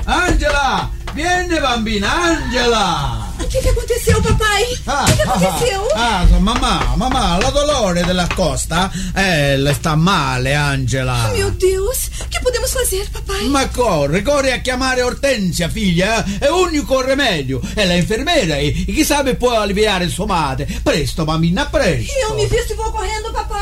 Angela! 0.05 0.90
Vieni 1.12 1.59
bambina, 1.61 2.11
Angela! 2.23 3.16
O 3.47 3.49
que, 3.49 3.61
que 3.61 3.69
aconteceu, 3.69 4.21
papai? 4.21 4.65
Ah, 4.89 5.05
o 5.05 5.07
que, 5.07 5.15
que 5.15 5.23
aconteceu? 5.23 5.89
Ah, 5.95 6.23
ah, 6.23 6.41
mamma, 6.41 6.97
mamma, 6.97 7.39
la 7.39 7.51
dolore 7.51 8.03
della 8.03 8.27
costa, 8.35 8.91
eh, 9.15 9.57
le 9.57 9.73
sta 9.73 9.95
male, 9.95 10.53
Angela. 10.53 11.29
Meu 11.29 11.53
Deus, 11.53 12.11
o 12.23 12.29
que 12.29 12.41
podemos 12.41 12.73
fazer, 12.73 13.09
papai? 13.09 13.47
Ma 13.47 13.69
corre, 13.69 14.23
corre 14.23 14.53
a 14.53 14.59
chiamare 14.59 15.03
Ortensia, 15.03 15.69
figlia, 15.69 16.25
eh? 16.25 16.39
è 16.41 16.49
l'unico 16.49 17.01
remedio. 17.01 17.61
È 17.73 17.85
la 17.85 17.95
infermiera 17.95 18.57
e 18.57 18.73
chi 18.73 19.05
sa 19.05 19.23
può 19.23 19.53
alleviare 19.61 20.03
il 20.03 20.11
suo 20.11 20.27
male. 20.27 20.67
Presto, 20.83 21.25
bambina, 21.25 21.67
presto. 21.67 22.13
Eu 22.29 22.35
me 22.35 22.47
visto 22.47 22.73
e 22.73 22.75
vou 22.75 22.91
correndo, 22.91 23.31
papai. 23.31 23.56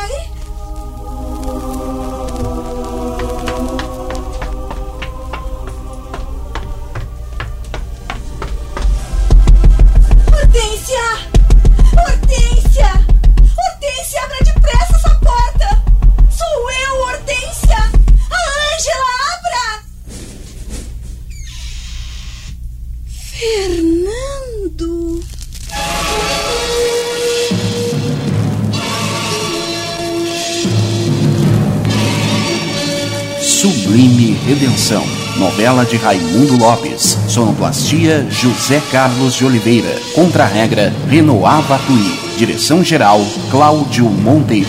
De 35.95 35.97
Raimundo 35.97 36.57
Lopes. 36.57 37.17
Sonoplastia 37.27 38.27
José 38.29 38.81
Carlos 38.91 39.35
de 39.35 39.45
Oliveira. 39.45 39.95
Contra-regra 40.13 40.93
Renoir 41.09 41.61
Batuí. 41.63 42.19
Direção-geral 42.37 43.21
Cláudio 43.49 44.05
Monteiro. 44.05 44.67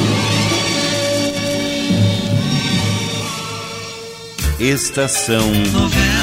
Estação 4.60 5.48
Novela. 5.72 6.15